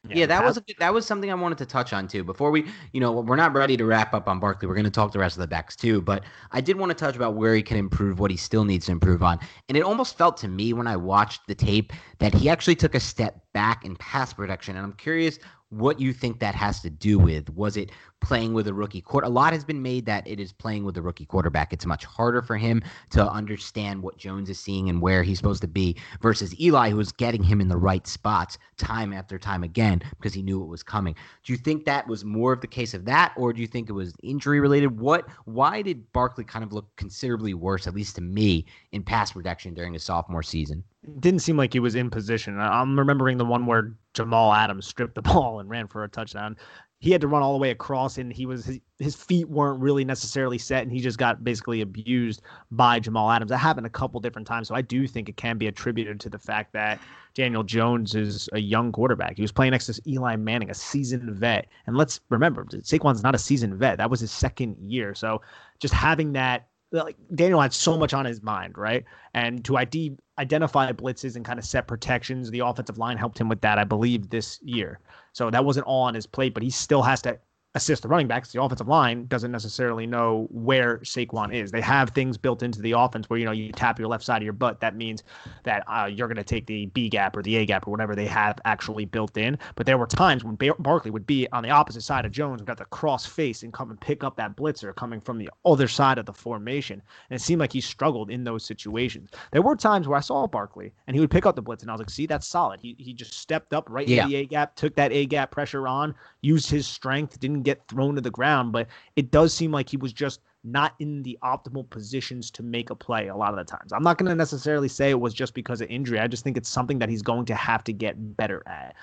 [0.10, 2.26] Yeah, yeah, that was a, that was something I wanted to touch on too.
[2.26, 4.68] Before we, you know, we're not ready to wrap up on Barkley.
[4.68, 6.94] We're going to talk the rest of the backs too, but I did want to
[6.94, 9.40] touch about where he can improve, what he still needs to improve on.
[9.70, 12.96] And it almost felt to me when I watched the tape that he actually took
[12.96, 14.76] a step back in pass protection.
[14.76, 15.40] And I'm curious
[15.70, 17.50] what you think that has to do with.
[17.52, 17.90] Was it
[18.24, 19.28] playing with a rookie quarter?
[19.28, 21.74] A lot has been made that it is playing with a rookie quarterback.
[21.74, 22.82] It's much harder for him
[23.12, 26.98] to understand what Jones is seeing and where he's supposed to be versus Eli, who
[26.98, 30.68] was getting him in the right spots time after time again because he knew it
[30.68, 31.16] was coming.
[31.44, 33.90] Do you think that was more of the case of that, or do you think
[33.90, 35.00] it was injury related?
[35.00, 35.28] What?
[35.46, 39.74] Why did Barkley kind of look considerably worse, at least to me, in pass protection
[39.74, 40.84] during his sophomore season?
[41.20, 42.60] didn't seem like he was in position.
[42.60, 46.56] I'm remembering the one where Jamal Adams stripped the ball and ran for a touchdown.
[47.04, 49.82] He had to run all the way across, and he was his, his feet weren't
[49.82, 53.50] really necessarily set, and he just got basically abused by Jamal Adams.
[53.50, 56.30] That happened a couple different times, so I do think it can be attributed to
[56.30, 57.02] the fact that
[57.34, 59.36] Daniel Jones is a young quarterback.
[59.36, 63.36] He was playing next to Eli Manning, a seasoned vet, and let's remember Saquon's not
[63.36, 63.98] a seasoned vet.
[63.98, 65.42] That was his second year, so
[65.82, 69.04] just having that like Daniel had so much on his mind, right?
[69.34, 73.50] And to ID, identify blitzes and kind of set protections, the offensive line helped him
[73.50, 75.00] with that, I believe, this year.
[75.32, 77.40] So that wasn't all on his plate, but he still has to
[77.76, 78.52] assist the running backs.
[78.52, 81.72] The offensive line doesn't necessarily know where Saquon is.
[81.72, 84.38] They have things built into the offense where you know you tap your left side
[84.38, 84.80] of your butt.
[84.80, 85.24] That means
[85.64, 88.16] that uh, you're going to take the B gap or the A gap or whatever
[88.16, 89.58] they have actually built in.
[89.76, 92.62] But there were times when Bar- Barkley would be on the opposite side of Jones,
[92.62, 95.88] got the cross face and come and pick up that blitzer coming from the other
[95.88, 97.02] side of the formation.
[97.30, 99.32] And it seemed like he struggled in those situations.
[99.52, 101.90] There were times where I saw Barkley and he would pick up the blitz, and
[101.90, 104.24] I was like, "See, that's solid." He he just stepped up right yeah.
[104.24, 107.88] in the A gap, took that A gap pressure on, used his strength, didn't get
[107.88, 111.38] thrown to the ground, but it does seem like he was just not in the
[111.44, 113.92] optimal positions to make a play a lot of the times.
[113.92, 116.20] I'm not going to necessarily say it was just because of injury.
[116.20, 118.96] I just think it's something that he's going to have to get better at.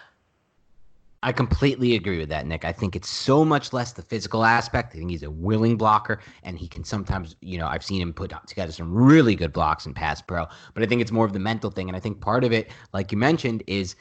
[1.23, 2.65] I completely agree with that, Nick.
[2.65, 4.95] I think it's so much less the physical aspect.
[4.95, 8.15] I think he's a willing blocker, and he can sometimes, you know, I've seen him
[8.15, 10.47] put together some really good blocks in pass pro.
[10.73, 12.71] But I think it's more of the mental thing, and I think part of it,
[12.95, 13.97] like you mentioned, is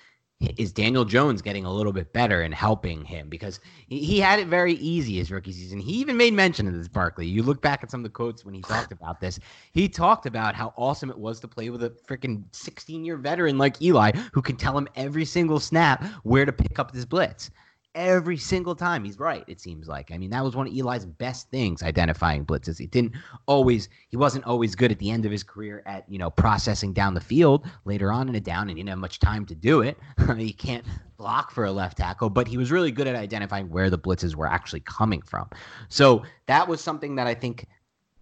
[0.58, 4.48] is Daniel Jones getting a little bit better and helping him because he had it
[4.48, 5.80] very easy his rookie season.
[5.80, 7.28] He even made mention of this, Barkley.
[7.28, 9.40] You look back at some of the quotes when he talked about this.
[9.74, 13.58] He talked about how awesome it was to play with a freaking 16 year veteran
[13.58, 17.52] like Eli who can tell him every single snap where to pick up this blitz
[17.96, 19.04] every single time.
[19.04, 20.12] He's right, it seems like.
[20.12, 22.78] I mean, that was one of Eli's best things, identifying blitzes.
[22.78, 23.14] He didn't
[23.46, 26.94] always, he wasn't always good at the end of his career at, you know, processing
[26.94, 29.56] down the field later on in a down, and he didn't have much time to
[29.56, 29.98] do it.
[30.38, 30.86] he can't
[31.18, 34.36] block for a left tackle, but he was really good at identifying where the blitzes
[34.36, 35.50] were actually coming from.
[35.90, 37.66] So that was something that I think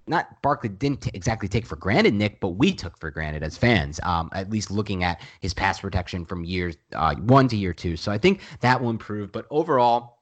[0.07, 3.57] not Barkley didn't t- exactly take for granted, Nick, but we took for granted as
[3.57, 7.73] fans, um, at least looking at his pass protection from years uh, one to year
[7.73, 7.97] two.
[7.97, 9.31] So I think that will improve.
[9.31, 10.17] But overall,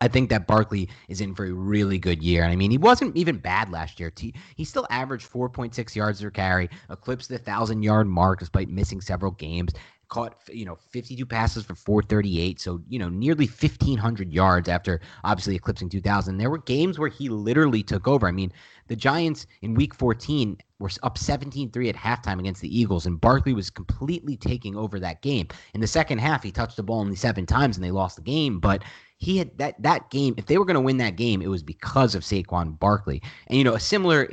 [0.00, 2.42] I think that Barkley is in for a really good year.
[2.44, 4.12] And I mean, he wasn't even bad last year.
[4.56, 9.32] He still averaged 4.6 yards per carry, eclipsed the 1,000 yard mark despite missing several
[9.32, 9.72] games.
[10.08, 15.54] Caught you know 52 passes for 438 so you know nearly 1500 yards after obviously
[15.54, 18.26] eclipsing 2000 there were games where he literally took over.
[18.26, 18.52] I mean
[18.86, 23.52] the giants in week 14 were up 17-3 at halftime against the eagles and barkley
[23.52, 25.48] was completely taking over that game.
[25.74, 28.22] In the second half he touched the ball only seven times and they lost the
[28.22, 28.82] game but
[29.18, 30.34] he had that that game.
[30.36, 33.20] If they were going to win that game, it was because of Saquon Barkley.
[33.48, 34.30] And you know, a similar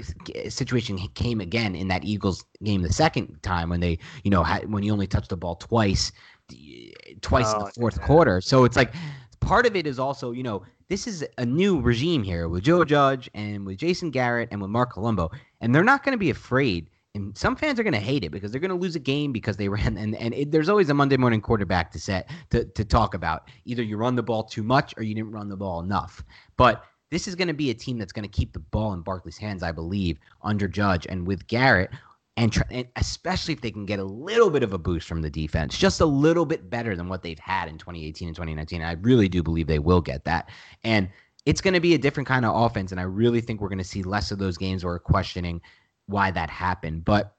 [0.48, 4.72] situation came again in that Eagles game the second time when they, you know, had,
[4.72, 6.12] when he only touched the ball twice,
[7.22, 8.42] twice oh, in the oh, fourth quarter.
[8.42, 8.94] So it's like
[9.40, 12.86] part of it is also, you know, this is a new regime here with Joe
[12.86, 16.30] Judge and with Jason Garrett and with Marc Colombo, and they're not going to be
[16.30, 19.00] afraid and some fans are going to hate it because they're going to lose a
[19.00, 22.30] game because they ran and and it, there's always a Monday morning quarterback to set
[22.52, 23.50] to to talk about.
[23.66, 26.24] Either you run the ball too much or you didn't run the ball enough.
[26.58, 29.02] But this is going to be a team that's going to keep the ball in
[29.02, 31.92] Barkley's hands, I believe, under Judge and with Garrett.
[32.38, 35.30] And, and especially if they can get a little bit of a boost from the
[35.30, 38.82] defense, just a little bit better than what they've had in 2018 and 2019.
[38.82, 40.50] I really do believe they will get that.
[40.84, 41.08] And
[41.46, 42.92] it's going to be a different kind of offense.
[42.92, 45.62] And I really think we're going to see less of those games where we're questioning
[46.08, 47.06] why that happened.
[47.06, 47.36] But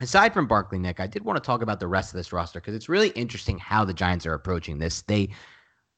[0.00, 2.60] aside from Barkley, Nick, I did want to talk about the rest of this roster
[2.60, 5.02] because it's really interesting how the Giants are approaching this.
[5.02, 5.28] They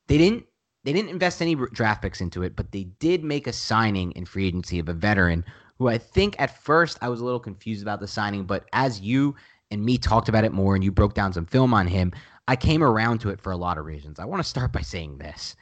[0.08, 0.44] they didn't
[0.84, 4.24] they didn't invest any draft picks into it, but they did make a signing in
[4.24, 5.44] free agency of a veteran
[5.78, 9.00] who I think at first I was a little confused about the signing, but as
[9.00, 9.34] you
[9.70, 12.12] and me talked about it more and you broke down some film on him,
[12.48, 14.18] I came around to it for a lot of reasons.
[14.18, 15.54] I want to start by saying this.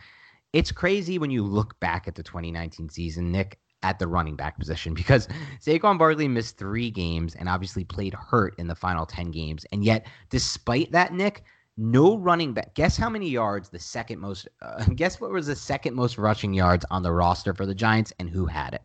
[0.52, 4.58] It's crazy when you look back at the 2019 season, Nick, at the running back
[4.58, 5.28] position because
[5.60, 9.64] Saquon Barkley missed three games and obviously played hurt in the final 10 games.
[9.72, 11.44] And yet, despite that, Nick,
[11.76, 12.74] no running back.
[12.74, 16.52] Guess how many yards the second most, uh, guess what was the second most rushing
[16.52, 18.82] yards on the roster for the Giants and who had it?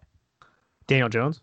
[0.88, 1.42] Daniel Jones.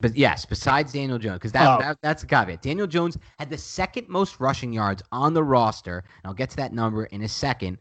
[0.00, 1.82] But yes, besides Daniel Jones, because that, oh.
[1.82, 2.62] that, that's a caveat.
[2.62, 5.98] Daniel Jones had the second most rushing yards on the roster.
[5.98, 7.76] And I'll get to that number in a second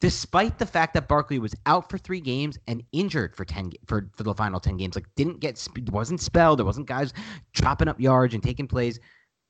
[0.00, 4.10] despite the fact that Barkley was out for three games and injured for ten for,
[4.16, 6.58] for the final ten games, like didn't get wasn't spelled.
[6.58, 7.12] There wasn't guys
[7.52, 8.98] chopping up yards and taking plays.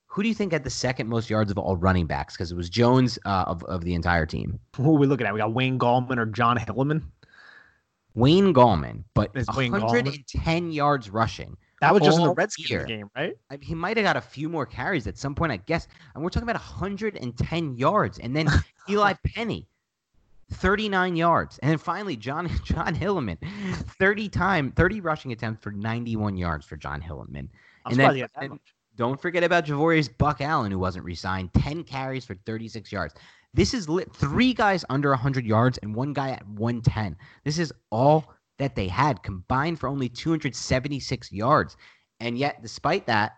[0.06, 2.34] Who do you think had the second most yards of all running backs?
[2.34, 4.58] Because it was Jones uh, of of the entire team.
[4.76, 5.32] Who are we looking at?
[5.32, 7.02] We got Wayne Gallman or John Hilliman.
[8.14, 11.56] Wayne Gallman, but 110 yards rushing.
[11.80, 13.34] That was just in the Redskins game, right?
[13.50, 15.88] I mean, he might have got a few more carries at some point, I guess.
[16.14, 18.18] And we're talking about 110 yards.
[18.18, 18.48] And then
[18.90, 19.66] Eli Penny,
[20.52, 21.58] 39 yards.
[21.58, 23.38] And then finally, John John Hilliman,
[23.98, 27.48] 30 time, 30 rushing attempts for 91 yards for John Hilliman.
[27.86, 28.60] I'm and then and
[28.96, 33.14] don't forget about Javorius Buck Allen, who wasn't re-signed, 10 carries for 36 yards.
[33.54, 37.16] This is lit, three guys under 100 yards and one guy at 110.
[37.44, 41.76] This is all that they had combined for only 276 yards.
[42.20, 43.32] And yet, despite that,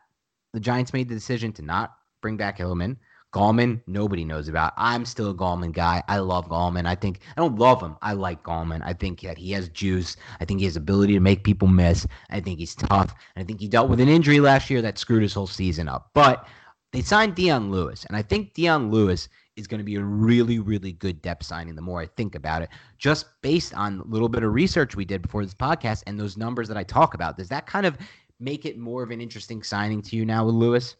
[0.53, 2.97] the Giants made the decision to not bring back Hilliman.
[3.33, 4.75] Gallman, nobody knows about.
[4.77, 6.03] I'm still a Gallman guy.
[6.07, 6.87] I love Gallman.
[6.87, 7.97] I think I don't love him.
[8.03, 8.83] I like Gallman.
[8.85, 10.17] I think that he has juice.
[10.41, 12.07] I think he has ability to make people miss.
[12.31, 13.15] I think he's tough.
[13.35, 15.89] And I think he dealt with an injury last year that screwed his whole season
[15.89, 16.11] up.
[16.13, 16.47] But
[16.93, 20.59] they signed Dion Lewis, and I think Dion Lewis is going to be a really,
[20.59, 21.75] really good depth signing.
[21.75, 22.69] The more I think about it,
[22.99, 26.37] just based on a little bit of research we did before this podcast and those
[26.37, 27.97] numbers that I talk about, does that kind of
[28.41, 30.97] make it more of an interesting signing to you now with Lewis?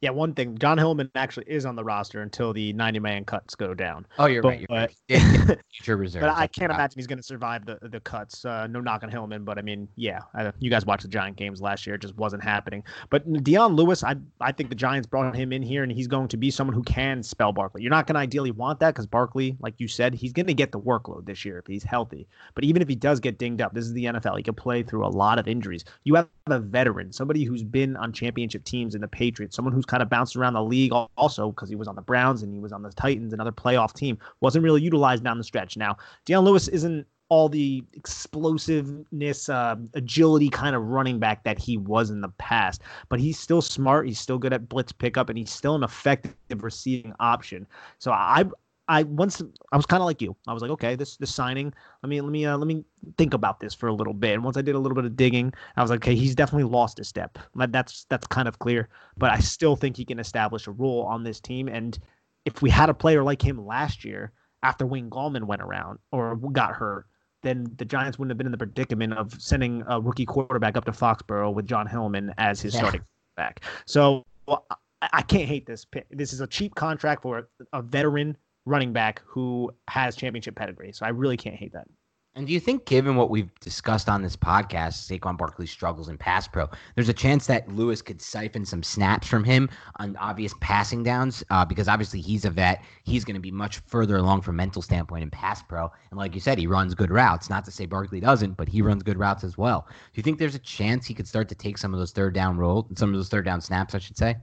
[0.00, 3.54] Yeah, one thing, John Hillman actually is on the roster until the 90 man cuts
[3.54, 4.06] go down.
[4.18, 4.96] Oh, you're but, right.
[5.08, 5.58] You're but, right.
[5.72, 6.22] Future reserve.
[6.22, 8.44] But I can't imagine he's going to survive the the cuts.
[8.44, 11.36] Uh, no knock on Hilliman, but I mean, yeah, I, you guys watched the Giant
[11.36, 12.82] games last year; it just wasn't happening.
[13.10, 16.28] But Dion Lewis, I I think the Giants brought him in here, and he's going
[16.28, 17.82] to be someone who can spell Barkley.
[17.82, 20.54] You're not going to ideally want that because Barkley, like you said, he's going to
[20.54, 22.26] get the workload this year if he's healthy.
[22.54, 24.36] But even if he does get dinged up, this is the NFL.
[24.36, 25.84] He can play through a lot of injuries.
[26.04, 29.86] You have a veteran, somebody who's been on championship teams in the Patriots, someone who's
[29.86, 32.58] kind of bounced around the league also because he was on the Browns and he
[32.58, 34.18] was on the Titans, another playoff team.
[34.40, 35.76] Wasn't really utilized down the stretch.
[35.76, 41.78] Now, Dion Lewis isn't all the explosiveness, uh, agility kind of running back that he
[41.78, 42.82] was in the past.
[43.08, 44.08] But he's still smart.
[44.08, 47.68] He's still good at blitz pickup, and he's still an effective receiving option.
[47.98, 48.44] So I
[48.92, 49.40] I once
[49.72, 50.36] I was kind of like you.
[50.46, 51.72] I was like, okay, this this signing.
[52.02, 52.84] Let me let me uh, let me
[53.16, 54.34] think about this for a little bit.
[54.34, 56.70] And once I did a little bit of digging, I was like, okay, he's definitely
[56.70, 57.38] lost a step.
[57.54, 58.90] That's that's kind of clear.
[59.16, 61.68] But I still think he can establish a role on this team.
[61.68, 61.98] And
[62.44, 64.30] if we had a player like him last year,
[64.62, 67.06] after Wayne Gallman went around or got hurt,
[67.42, 70.84] then the Giants wouldn't have been in the predicament of sending a rookie quarterback up
[70.84, 72.80] to Foxborough with John Hillman as his yeah.
[72.80, 73.02] starting
[73.36, 73.64] back.
[73.86, 74.66] So well,
[75.14, 75.86] I can't hate this.
[76.10, 80.92] This is a cheap contract for a veteran running back who has championship pedigree.
[80.92, 81.86] So I really can't hate that.
[82.34, 86.16] And do you think, given what we've discussed on this podcast, Saquon Barkley struggles in
[86.16, 90.54] pass pro, there's a chance that Lewis could siphon some snaps from him on obvious
[90.60, 91.44] passing downs?
[91.50, 92.82] Uh, because obviously he's a vet.
[93.04, 95.90] He's going to be much further along from mental standpoint in pass pro.
[96.10, 97.50] And like you said, he runs good routes.
[97.50, 99.86] Not to say Barkley doesn't, but he runs good routes as well.
[99.86, 102.32] Do you think there's a chance he could start to take some of those third
[102.32, 104.36] down roll, some of those third down snaps, I should say?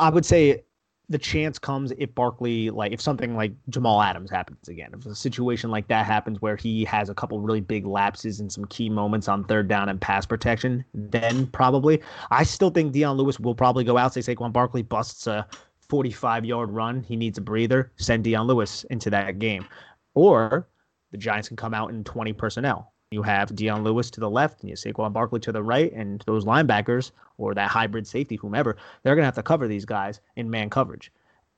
[0.00, 0.64] I would say
[1.08, 5.14] the chance comes if Barkley, like if something like Jamal Adams happens again, if a
[5.14, 8.88] situation like that happens where he has a couple really big lapses in some key
[8.88, 12.00] moments on third down and pass protection, then probably.
[12.30, 14.14] I still think Dion Lewis will probably go out.
[14.14, 15.46] Say Saquon Barkley busts a
[15.88, 17.92] 45 yard run, he needs a breather.
[17.96, 19.66] Send Dion Lewis into that game,
[20.14, 20.68] or
[21.10, 22.93] the Giants can come out in 20 personnel.
[23.14, 25.92] You have Dion Lewis to the left and you have Saquon Barkley to the right,
[25.92, 29.84] and those linebackers or that hybrid safety, whomever, they're going to have to cover these
[29.84, 31.12] guys in man coverage.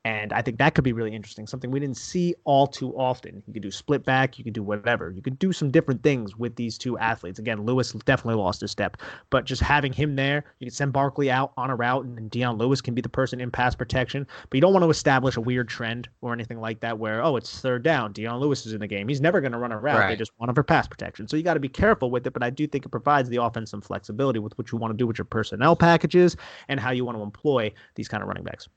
[0.07, 1.49] And I think that could be really interesting.
[1.49, 3.43] Something we didn't see all too often.
[3.45, 5.11] You could do split back, you could do whatever.
[5.11, 7.41] You could do some different things with these two athletes.
[7.41, 8.99] Again, Lewis definitely lost a step,
[9.31, 12.57] but just having him there, you can send Barkley out on a route, and Dion
[12.57, 14.29] Lewis can be the person in pass protection.
[14.49, 17.35] But you don't want to establish a weird trend or anything like that where, oh,
[17.35, 18.13] it's third down.
[18.13, 19.09] Dion Lewis is in the game.
[19.09, 19.99] He's never going to run a route.
[19.99, 20.11] Right.
[20.11, 21.27] They just want him for pass protection.
[21.27, 22.33] So you got to be careful with it.
[22.33, 24.97] But I do think it provides the offense some flexibility with what you want to
[24.97, 26.37] do with your personnel packages
[26.69, 28.69] and how you want to employ these kind of running backs.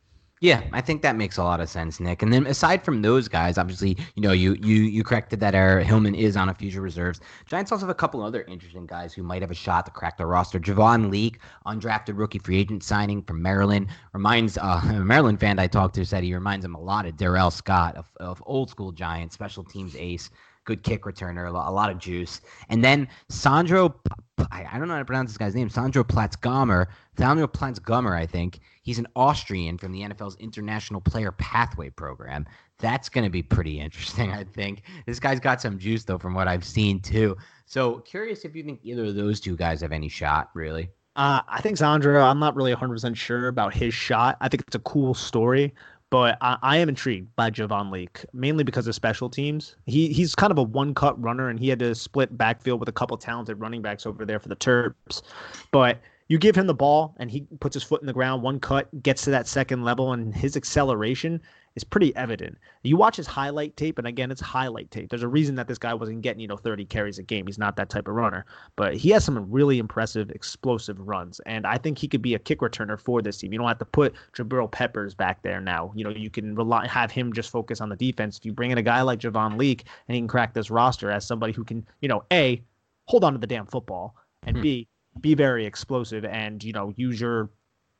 [0.41, 2.21] Yeah, I think that makes a lot of sense, Nick.
[2.21, 5.81] And then aside from those guys, obviously, you know, you you you corrected that error.
[5.81, 7.19] Hillman is on a future reserves.
[7.45, 10.17] Giants also have a couple other interesting guys who might have a shot to crack
[10.17, 10.57] the roster.
[10.57, 15.67] Javon Leake, undrafted rookie free agent signing from Maryland, reminds uh, a Maryland fan I
[15.67, 18.93] talked to said he reminds him a lot of Darrell Scott of, of old school
[18.93, 20.29] Giants, special teams ace
[20.69, 22.41] good kick returner, a lot of juice.
[22.69, 23.95] And then Sandro,
[24.51, 26.85] I don't know how to pronounce this guy's name, Sandro Platzgummer,
[27.17, 28.59] Sandro Platzgummer, I think.
[28.83, 32.45] He's an Austrian from the NFL's International Player Pathway Program.
[32.77, 34.83] That's going to be pretty interesting, I think.
[35.07, 37.35] This guy's got some juice, though, from what I've seen, too.
[37.65, 40.89] So curious if you think either of those two guys have any shot, really.
[41.15, 44.37] Uh, I think Sandro, I'm not really 100% sure about his shot.
[44.39, 45.73] I think it's a cool story,
[46.09, 49.75] but I, I, am intrigued by Javon Leake mainly because of special teams.
[49.85, 52.89] He he's kind of a one cut runner, and he had to split backfield with
[52.89, 55.21] a couple talented running backs over there for the Terps.
[55.71, 58.59] But you give him the ball, and he puts his foot in the ground, one
[58.59, 61.41] cut, gets to that second level, and his acceleration
[61.75, 62.57] is pretty evident.
[62.83, 65.09] You watch his highlight tape, and again, it's highlight tape.
[65.09, 67.45] There's a reason that this guy wasn't getting, you know, 30 carries a game.
[67.45, 68.45] He's not that type of runner,
[68.75, 72.39] but he has some really impressive, explosive runs, and I think he could be a
[72.39, 73.53] kick returner for this team.
[73.53, 75.91] You don't have to put Jabril Peppers back there now.
[75.95, 78.37] You know, you can rely have him just focus on the defense.
[78.37, 81.11] If you bring in a guy like Javon Leake and he can crack this roster
[81.11, 82.61] as somebody who can, you know, a
[83.05, 84.61] hold on to the damn football, and hmm.
[84.61, 84.87] b
[85.21, 87.49] be very explosive and you know use your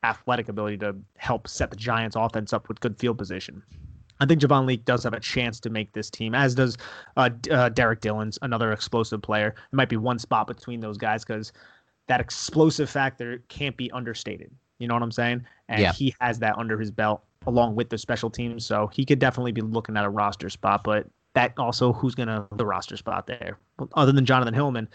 [0.04, 3.62] athletic ability to help set the Giants' offense up with good field position.
[4.20, 6.78] I think Javon Leake does have a chance to make this team, as does
[7.16, 9.56] uh, uh, Derrick Dillons, another explosive player.
[9.72, 11.54] It might be one spot between those guys because
[12.08, 14.52] that explosive factor can't be understated.
[14.80, 15.46] You know what I'm saying?
[15.70, 15.94] And yeah.
[15.94, 19.54] he has that under his belt along with the special teams, so he could definitely
[19.54, 20.84] be looking at a roster spot.
[20.84, 23.58] But that also, who's gonna the roster spot there?
[23.94, 24.90] Other than Jonathan Hillman,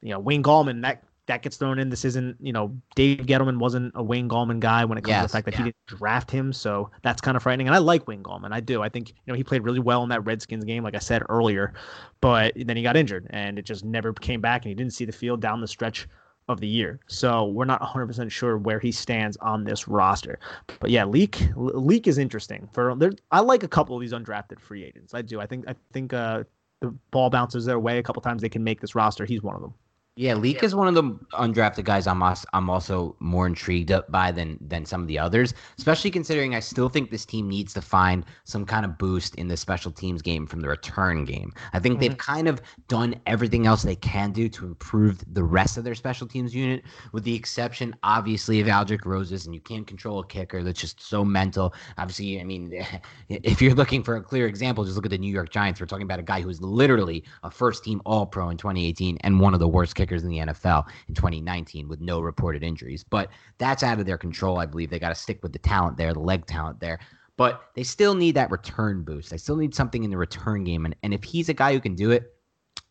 [0.00, 1.88] you know, Wayne Gallman, that that gets thrown in.
[1.88, 5.22] This isn't, you know, Dave Gettleman wasn't a Wayne Gallman guy when it comes yes,
[5.22, 5.58] to the fact that yeah.
[5.58, 6.52] he didn't draft him.
[6.52, 7.68] So that's kind of frightening.
[7.68, 8.52] And I like Wayne Gallman.
[8.52, 8.82] I do.
[8.82, 11.22] I think, you know, he played really well in that Redskins game, like I said
[11.28, 11.74] earlier,
[12.20, 15.04] but then he got injured and it just never came back and he didn't see
[15.04, 16.08] the field down the stretch
[16.48, 16.98] of the year.
[17.06, 20.40] So we're not 100% sure where he stands on this roster.
[20.80, 22.68] But yeah, Leake Leake is interesting.
[22.72, 25.14] For there, I like a couple of these undrafted free agents.
[25.14, 25.40] I do.
[25.40, 26.42] I think I think uh,
[26.80, 29.24] the ball bounces their way a couple times they can make this roster.
[29.24, 29.74] He's one of them.
[30.16, 30.66] Yeah, Leake yeah.
[30.66, 34.84] is one of the undrafted guys I'm also, I'm also more intrigued by than than
[34.84, 38.66] some of the others, especially considering I still think this team needs to find some
[38.66, 41.50] kind of boost in the special teams game from the return game.
[41.72, 42.00] I think mm-hmm.
[42.00, 45.94] they've kind of done everything else they can do to improve the rest of their
[45.94, 46.82] special teams unit,
[47.12, 51.00] with the exception, obviously, of Aldrick Rosas, and you can't control a kicker that's just
[51.00, 51.72] so mental.
[51.96, 52.84] Obviously, I mean,
[53.30, 55.80] if you're looking for a clear example, just look at the New York Giants.
[55.80, 59.16] We're talking about a guy who is literally a first team All Pro in 2018
[59.22, 63.04] and one of the worst kickers in the NFL in 2019 with no reported injuries.
[63.04, 64.90] But that's out of their control, I believe.
[64.90, 66.98] They got to stick with the talent there, the leg talent there.
[67.36, 69.30] But they still need that return boost.
[69.30, 70.84] They still need something in the return game.
[70.84, 72.34] And, and if he's a guy who can do it,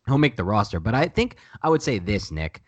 [0.06, 0.80] he'll make the roster.
[0.80, 2.62] But I think I would say this, Nick,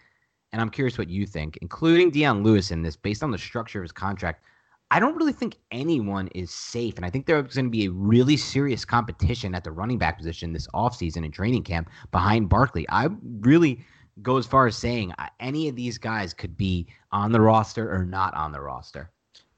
[0.53, 3.81] and I'm curious what you think, including Dion Lewis in this, based on the structure
[3.81, 4.45] of his contract.
[4.91, 6.95] I don't really think anyone is safe.
[6.97, 10.19] And I think there's going to be a really serious competition at the running back
[10.19, 12.87] position this offseason in training camp behind Barkley.
[12.91, 13.09] I
[13.41, 13.85] really
[14.23, 17.93] go as far as saying uh, any of these guys could be on the roster
[17.93, 19.11] or not on the roster.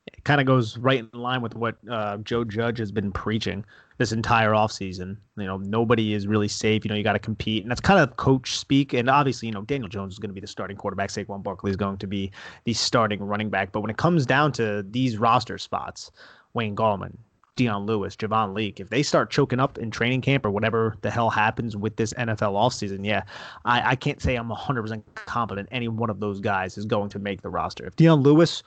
[0.07, 3.65] It kind of goes right in line with what uh, Joe Judge has been preaching
[3.99, 5.17] this entire offseason.
[5.37, 6.85] You know, nobody is really safe.
[6.85, 7.63] You know, you got to compete.
[7.63, 8.93] And that's kind of coach speak.
[8.93, 11.11] And obviously, you know, Daniel Jones is going to be the starting quarterback.
[11.11, 12.31] Saquon Barkley is going to be
[12.65, 13.73] the starting running back.
[13.73, 16.11] But when it comes down to these roster spots,
[16.55, 17.17] Wayne Gallman,
[17.57, 21.11] Dion Lewis, Javon Leake, if they start choking up in training camp or whatever the
[21.11, 23.23] hell happens with this NFL offseason, yeah,
[23.65, 27.19] I, I can't say I'm 100% confident any one of those guys is going to
[27.19, 27.87] make the roster.
[27.87, 28.63] If Dion Lewis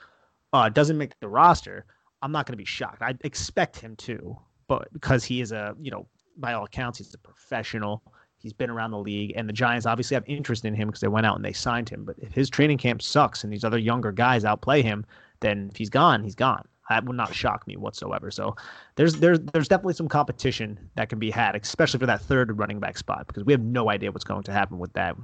[0.52, 1.86] uh, doesn't make the roster,
[2.22, 3.00] I'm not going to be shocked.
[3.00, 4.36] I expect him to,
[4.66, 8.02] but because he is a, you know, by all accounts, he's a professional.
[8.38, 11.08] He's been around the league, and the Giants obviously have interest in him because they
[11.08, 12.04] went out and they signed him.
[12.04, 15.04] But if his training camp sucks and these other younger guys outplay him,
[15.40, 16.66] then if he's gone, he's gone.
[16.90, 18.32] That would not shock me whatsoever.
[18.32, 18.56] So
[18.96, 22.80] there's there's there's definitely some competition that can be had, especially for that third running
[22.80, 25.16] back spot, because we have no idea what's going to happen with that.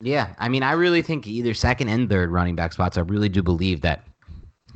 [0.00, 2.96] Yeah, I mean, I really think either second and third running back spots.
[2.96, 4.04] I really do believe that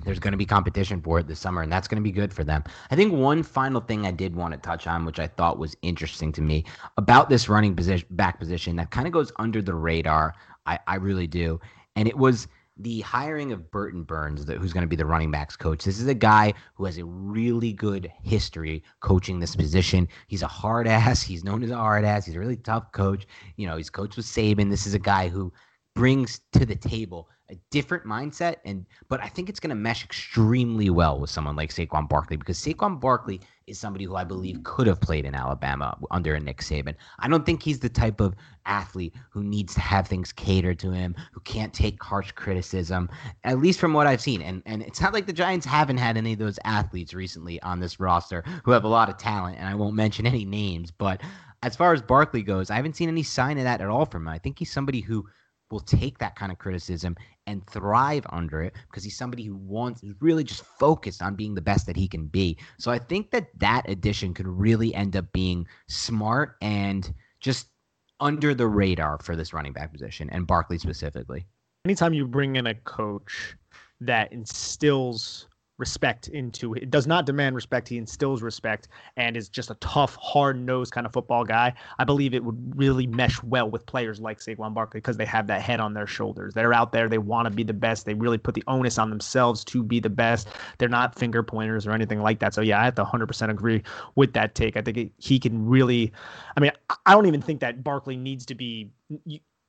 [0.04, 2.32] there's going to be competition for it this summer, and that's going to be good
[2.32, 2.64] for them.
[2.90, 5.76] I think one final thing I did want to touch on, which I thought was
[5.82, 6.64] interesting to me
[6.96, 10.34] about this running position, back position that kind of goes under the radar.
[10.66, 11.60] I, I really do,
[11.94, 15.56] and it was the hiring of Burton Burns, who's going to be the running backs
[15.56, 15.84] coach.
[15.84, 20.08] This is a guy who has a really good history coaching this position.
[20.26, 21.22] He's a hard ass.
[21.22, 22.26] He's known as a hard ass.
[22.26, 23.26] He's a really tough coach.
[23.56, 24.70] You know, he's coached with Saban.
[24.70, 25.52] This is a guy who
[25.94, 30.04] brings to the table a different mindset and but I think it's going to mesh
[30.04, 34.64] extremely well with someone like Saquon Barkley because Saquon Barkley is somebody who I believe
[34.64, 36.94] could have played in Alabama under a Nick Saban.
[37.18, 38.34] I don't think he's the type of
[38.64, 43.08] athlete who needs to have things catered to him, who can't take harsh criticism,
[43.44, 44.40] at least from what I've seen.
[44.40, 47.80] And and it's not like the Giants haven't had any of those athletes recently on
[47.80, 51.20] this roster who have a lot of talent and I won't mention any names, but
[51.62, 54.22] as far as Barkley goes, I haven't seen any sign of that at all from
[54.22, 54.28] him.
[54.28, 55.26] I think he's somebody who
[55.72, 57.16] will take that kind of criticism
[57.46, 61.54] and thrive under it because he's somebody who wants is really just focused on being
[61.54, 62.56] the best that he can be.
[62.78, 67.68] So I think that that addition could really end up being smart and just
[68.20, 71.46] under the radar for this running back position and Barkley specifically.
[71.84, 73.56] Anytime you bring in a coach
[74.00, 76.90] that instills respect into it.
[76.90, 77.88] does not demand respect.
[77.88, 81.72] He instills respect and is just a tough hard-nosed kind of football guy.
[81.98, 85.46] I believe it would really mesh well with players like Saquon Barkley because they have
[85.48, 86.54] that head on their shoulders.
[86.54, 87.08] They're out there.
[87.08, 88.06] They want to be the best.
[88.06, 90.48] They really put the onus on themselves to be the best.
[90.78, 92.54] They're not finger pointers or anything like that.
[92.54, 93.82] So yeah i have to 100% agree
[94.14, 94.76] with that take.
[94.76, 96.12] I think he can really
[96.56, 96.72] i mean
[97.06, 98.90] i don't even think that Barkley needs to be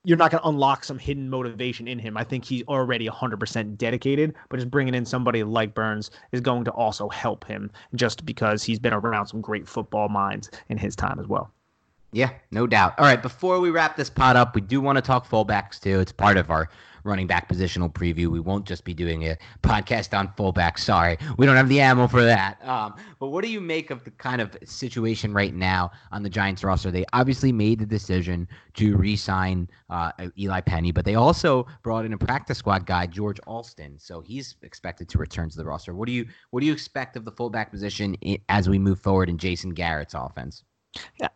[0.03, 2.17] you're not going to unlock some hidden motivation in him.
[2.17, 6.65] I think he's already 100% dedicated, but just bringing in somebody like Burns is going
[6.65, 10.95] to also help him just because he's been around some great football minds in his
[10.95, 11.51] time as well.
[12.11, 12.93] Yeah, no doubt.
[12.99, 15.99] All right, before we wrap this pot up, we do want to talk fullbacks too.
[15.99, 16.69] It's part of our
[17.03, 18.27] running back positional preview.
[18.27, 20.77] We won't just be doing a podcast on fullback.
[20.77, 22.65] Sorry, we don't have the ammo for that.
[22.67, 26.29] Um, but what do you make of the kind of situation right now on the
[26.29, 26.91] Giants roster?
[26.91, 32.13] They obviously made the decision to re-sign uh, Eli Penny, but they also brought in
[32.13, 33.97] a practice squad guy, George Alston.
[33.99, 35.93] So he's expected to return to the roster.
[35.93, 38.15] What do you what do you expect of the fullback position
[38.49, 40.63] as we move forward in Jason Garrett's offense?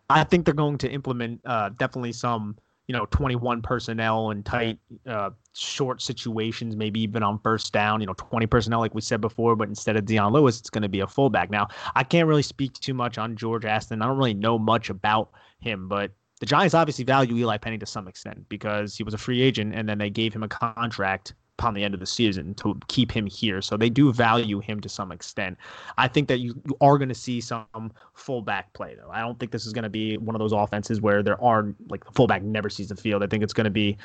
[0.09, 2.57] I think they're going to implement uh, definitely some
[2.87, 8.07] you know 21 personnel and tight uh, short situations maybe even on first down you
[8.07, 10.89] know 20 personnel like we said before but instead of Dion Lewis it's going to
[10.89, 11.49] be a fullback.
[11.49, 14.01] Now I can't really speak too much on George Aston.
[14.01, 15.29] I don't really know much about
[15.59, 19.17] him but the Giants obviously value Eli Penny to some extent because he was a
[19.17, 22.53] free agent and then they gave him a contract upon the end of the season
[22.55, 23.61] to keep him here.
[23.61, 25.57] So they do value him to some extent.
[25.97, 29.09] I think that you, you are going to see some fullback play though.
[29.09, 31.73] I don't think this is going to be one of those offenses where there are
[31.89, 33.23] like the fullback never sees the field.
[33.23, 33.97] I think it's going to be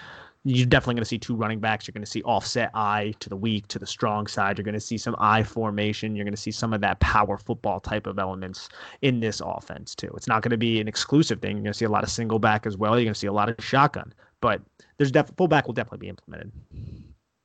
[0.44, 1.86] you're definitely going to see two running backs.
[1.86, 4.58] You're going to see offset I to the weak to the strong side.
[4.58, 6.16] You're going to see some I formation.
[6.16, 8.68] You're going to see some of that power football type of elements
[9.02, 10.10] in this offense too.
[10.16, 11.52] It's not going to be an exclusive thing.
[11.52, 12.92] You're going to see a lot of single back as well.
[12.92, 14.60] You're going to see a lot of shotgun, but
[14.96, 16.50] there's def- fullback will definitely be implemented.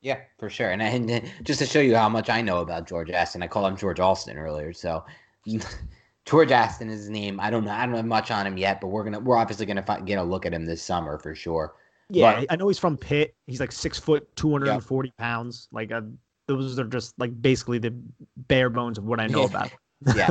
[0.02, 0.70] Yeah, for sure.
[0.70, 3.72] And, and just to show you how much I know about George Aston, I called
[3.72, 4.74] him George Alston earlier.
[4.74, 5.04] So
[6.26, 7.40] George Aston is his name.
[7.40, 7.72] I don't know.
[7.72, 10.20] I don't have much on him yet, but we're gonna we're obviously gonna find, get
[10.20, 11.76] a look at him this summer for sure.
[12.10, 13.36] Yeah, but, I know he's from Pitt.
[13.48, 15.24] He's like six foot, two hundred and forty yeah.
[15.24, 15.68] pounds.
[15.72, 16.02] Like uh,
[16.48, 17.94] those are just like basically the
[18.36, 19.72] bare bones of what I know about.
[20.16, 20.30] yeah,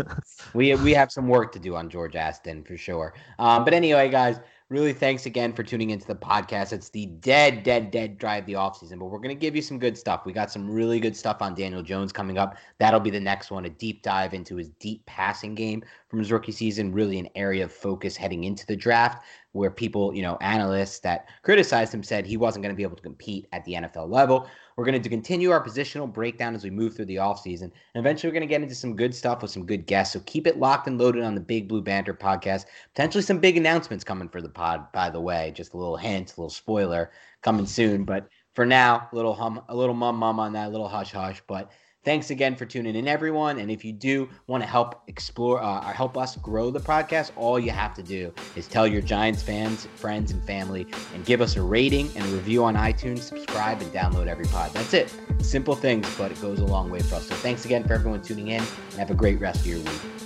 [0.54, 3.14] we we have some work to do on George Aston for sure.
[3.38, 4.38] Um, but anyway, guys,
[4.68, 6.72] really thanks again for tuning into the podcast.
[6.72, 9.78] It's the dead, dead, dead drive the offseason, but we're going to give you some
[9.78, 10.26] good stuff.
[10.26, 12.56] We got some really good stuff on Daniel Jones coming up.
[12.78, 16.32] That'll be the next one, a deep dive into his deep passing game from his
[16.32, 20.36] rookie season, really an area of focus heading into the draft where people, you know,
[20.40, 23.74] analysts that criticized him said he wasn't going to be able to compete at the
[23.74, 24.48] NFL level.
[24.76, 27.62] We're going to continue our positional breakdown as we move through the offseason.
[27.62, 30.12] And eventually, we're going to get into some good stuff with some good guests.
[30.12, 32.66] So keep it locked and loaded on the Big Blue Banter podcast.
[32.94, 35.50] Potentially some big announcements coming for the pod, by the way.
[35.54, 37.10] Just a little hint, a little spoiler
[37.40, 38.04] coming soon.
[38.04, 41.12] But for now, a little hum, a little mum mum on that, a little hush
[41.12, 41.40] hush.
[41.46, 41.70] But
[42.06, 43.58] Thanks again for tuning in, everyone.
[43.58, 47.32] And if you do want to help explore uh, or help us grow the podcast,
[47.34, 51.40] all you have to do is tell your Giants fans, friends, and family, and give
[51.40, 54.72] us a rating and a review on iTunes, subscribe, and download every pod.
[54.72, 55.12] That's it.
[55.40, 57.26] Simple things, but it goes a long way for us.
[57.26, 60.25] So thanks again for everyone tuning in, and have a great rest of your week.